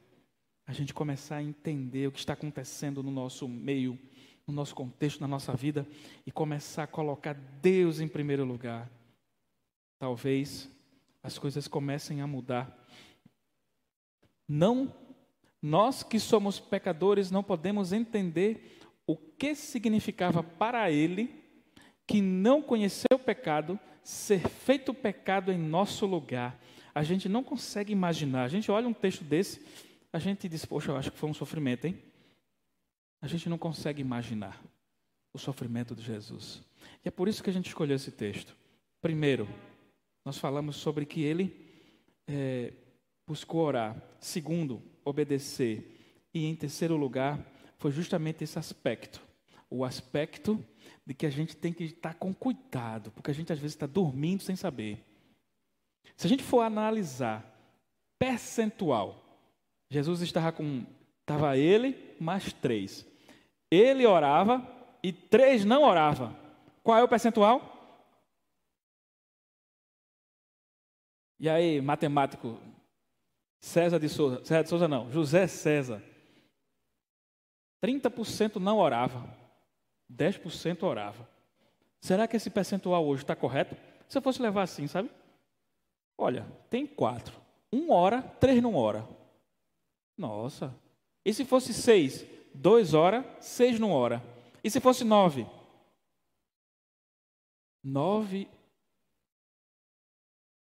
[0.65, 3.99] a gente começar a entender o que está acontecendo no nosso meio,
[4.47, 5.87] no nosso contexto, na nossa vida,
[6.25, 8.89] e começar a colocar Deus em primeiro lugar.
[9.99, 10.69] Talvez
[11.23, 12.75] as coisas comecem a mudar.
[14.47, 14.93] Não,
[15.61, 21.33] nós que somos pecadores não podemos entender o que significava para ele,
[22.07, 26.59] que não conheceu o pecado, ser feito pecado em nosso lugar.
[26.93, 28.43] A gente não consegue imaginar.
[28.43, 29.63] A gente olha um texto desse,
[30.11, 32.10] a gente diz, poxa, eu acho que foi um sofrimento, hein?
[33.21, 34.61] A gente não consegue imaginar
[35.33, 36.61] o sofrimento de Jesus.
[37.03, 38.55] E é por isso que a gente escolheu esse texto.
[39.01, 39.47] Primeiro,
[40.25, 41.55] nós falamos sobre que ele
[42.27, 42.73] é,
[43.27, 44.01] buscou orar.
[44.19, 46.27] Segundo, obedecer.
[46.33, 47.39] E em terceiro lugar,
[47.77, 49.21] foi justamente esse aspecto.
[49.69, 50.63] O aspecto
[51.05, 53.87] de que a gente tem que estar com cuidado, porque a gente às vezes está
[53.87, 55.03] dormindo sem saber.
[56.15, 57.45] Se a gente for analisar
[58.19, 59.23] percentual,
[59.89, 60.85] Jesus estava com,
[61.21, 63.05] estava ele mais três.
[63.71, 64.61] Ele orava
[65.01, 66.35] e três não oravam.
[66.83, 67.71] Qual é o percentual?
[71.39, 72.59] E aí, matemático,
[73.61, 76.03] César de Souza, César de Souza não, José César.
[77.83, 79.27] 30% não orava,
[80.11, 81.27] 10% orava.
[81.99, 83.75] Será que esse percentual hoje está correto?
[84.07, 85.09] Se eu fosse levar assim, sabe?
[86.17, 87.39] Olha, tem quatro.
[87.71, 89.07] Um hora, três não ora.
[90.17, 90.75] Nossa.
[91.25, 92.25] E se fosse seis?
[92.53, 94.21] Dois hora, seis não ora.
[94.63, 95.45] E se fosse nove?
[97.83, 98.47] Nove.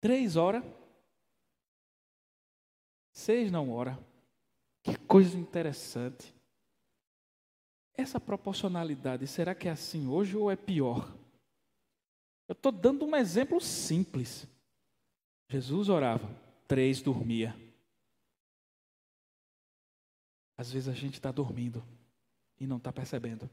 [0.02, 0.64] Três horas.
[3.12, 3.98] Seis não ora.
[4.82, 6.34] Que coisa interessante.
[7.96, 11.16] Essa proporcionalidade, será que é assim hoje ou é pior?
[12.48, 14.48] Eu estou dando um exemplo simples.
[15.48, 16.28] Jesus orava,
[16.68, 17.56] três dormia.
[20.58, 21.84] Às vezes a gente está dormindo
[22.60, 23.50] e não está percebendo.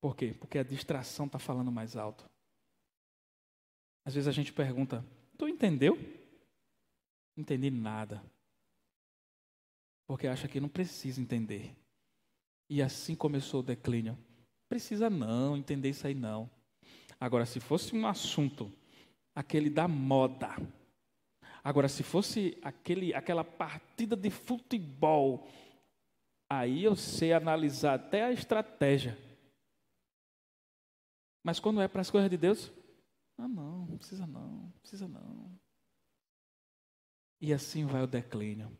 [0.00, 0.34] Por quê?
[0.38, 2.28] Porque a distração está falando mais alto.
[4.04, 5.04] Às vezes a gente pergunta:
[5.38, 5.96] Tu entendeu?
[7.36, 8.22] Não entendi nada.
[10.06, 11.74] Porque acha que não precisa entender.
[12.68, 14.18] E assim começou o declínio.
[14.68, 16.50] Precisa não entender isso aí não.
[17.20, 18.72] Agora, se fosse um assunto,
[19.34, 20.56] aquele da moda.
[21.62, 25.48] Agora, se fosse aquele, aquela partida de futebol,
[26.58, 29.16] aí eu sei analisar até a estratégia.
[31.42, 32.70] Mas quando é para as coisas de Deus,
[33.38, 35.58] ah não, não precisa não, não precisa não.
[37.40, 38.70] E assim vai o declínio.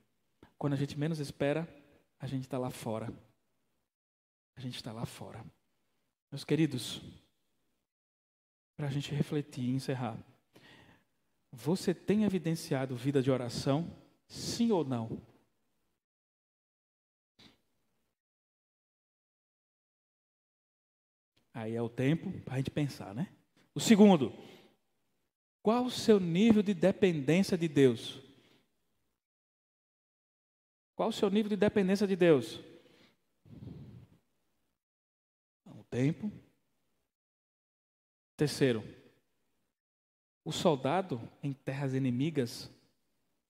[0.56, 1.68] Quando a gente menos espera,
[2.20, 3.12] a gente está lá fora.
[4.54, 5.44] A gente está lá fora.
[6.30, 7.02] Meus queridos,
[8.76, 10.16] para a gente refletir e encerrar.
[11.50, 13.90] Você tem evidenciado vida de oração?
[14.28, 15.20] Sim ou não?
[21.54, 23.28] Aí é o tempo para a gente pensar, né?
[23.74, 24.32] O segundo,
[25.62, 28.20] qual o seu nível de dependência de Deus?
[30.94, 32.60] Qual o seu nível de dependência de Deus?
[35.92, 36.32] tempo.
[38.34, 38.82] Terceiro,
[40.42, 42.70] o soldado em terras inimigas,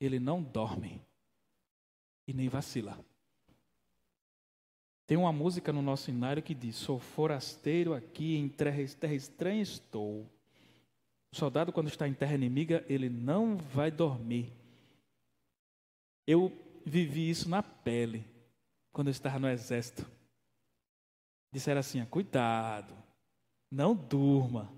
[0.00, 1.00] ele não dorme
[2.26, 2.98] e nem vacila.
[5.06, 10.26] Tem uma música no nosso cenário que diz: Sou forasteiro aqui, em terra, estranha estou.
[11.32, 14.52] O soldado, quando está em terra inimiga, ele não vai dormir.
[16.26, 16.52] Eu
[16.84, 18.24] vivi isso na pele,
[18.92, 20.06] quando eu estava no exército
[21.52, 22.94] disseram assim: cuidado,
[23.70, 24.72] não durma.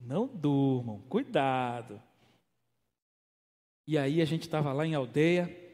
[0.00, 2.00] Não durmam, cuidado.
[3.86, 5.67] E aí a gente estava lá em aldeia,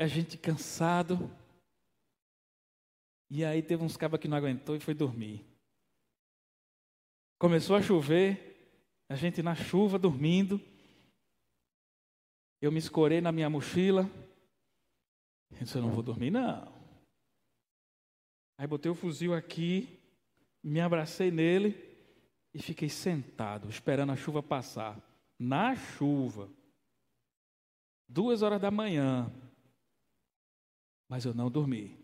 [0.00, 1.30] a gente cansado,
[3.30, 5.44] e aí teve uns cabas que não aguentou e foi dormir.
[7.38, 8.74] Começou a chover,
[9.10, 10.58] a gente na chuva dormindo.
[12.62, 14.08] Eu me escorei na minha mochila.
[15.50, 16.72] Eu disse, eu não vou dormir, não.
[18.56, 20.00] Aí botei o fuzil aqui,
[20.62, 21.76] me abracei nele
[22.54, 24.98] e fiquei sentado, esperando a chuva passar.
[25.38, 26.48] Na chuva.
[28.08, 29.30] Duas horas da manhã.
[31.10, 31.98] Mas eu não dormi.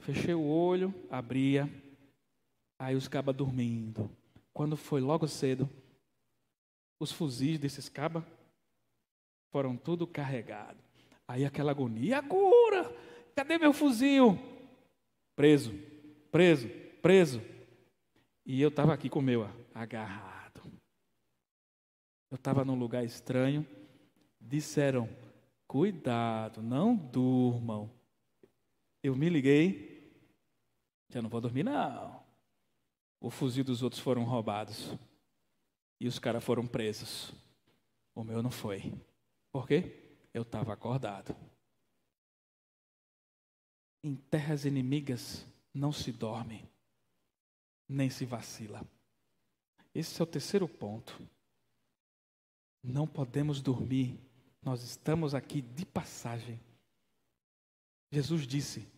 [0.00, 1.68] Fechei o olho, abria.
[2.78, 4.10] Aí os cabas dormindo.
[4.54, 5.68] Quando foi logo cedo,
[6.98, 8.24] os fuzis desses cabas
[9.52, 10.82] foram tudo carregados.
[11.28, 12.90] Aí aquela agonia, agora,
[13.34, 14.38] cadê meu fuzil?
[15.34, 15.74] Preso,
[16.32, 16.68] preso,
[17.02, 17.42] preso.
[18.46, 20.62] E eu estava aqui com o meu agarrado.
[22.30, 23.66] Eu estava num lugar estranho.
[24.40, 25.08] Disseram,
[25.76, 27.90] cuidado, não durmam.
[29.02, 30.10] Eu me liguei,
[31.10, 32.24] já não vou dormir não.
[33.20, 34.96] O fuzil dos outros foram roubados.
[36.00, 37.30] E os caras foram presos.
[38.14, 38.90] O meu não foi.
[39.52, 40.16] Por quê?
[40.32, 41.36] Eu estava acordado.
[44.02, 46.66] Em terras inimigas não se dorme,
[47.86, 48.82] nem se vacila.
[49.94, 51.20] Esse é o terceiro ponto.
[52.82, 54.25] Não podemos dormir,
[54.66, 56.60] nós estamos aqui de passagem.
[58.10, 58.88] Jesus disse: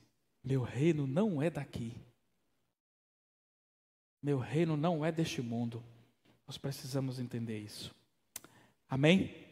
[0.43, 1.95] Meu reino não é daqui.
[4.23, 5.85] Meu reino não é deste mundo.
[6.47, 7.95] Nós precisamos entender isso.
[8.89, 9.47] Amém?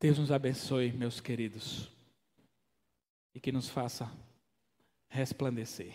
[0.00, 1.90] Deus nos abençoe, meus queridos,
[3.34, 4.10] e que nos faça
[5.10, 5.92] resplandecer.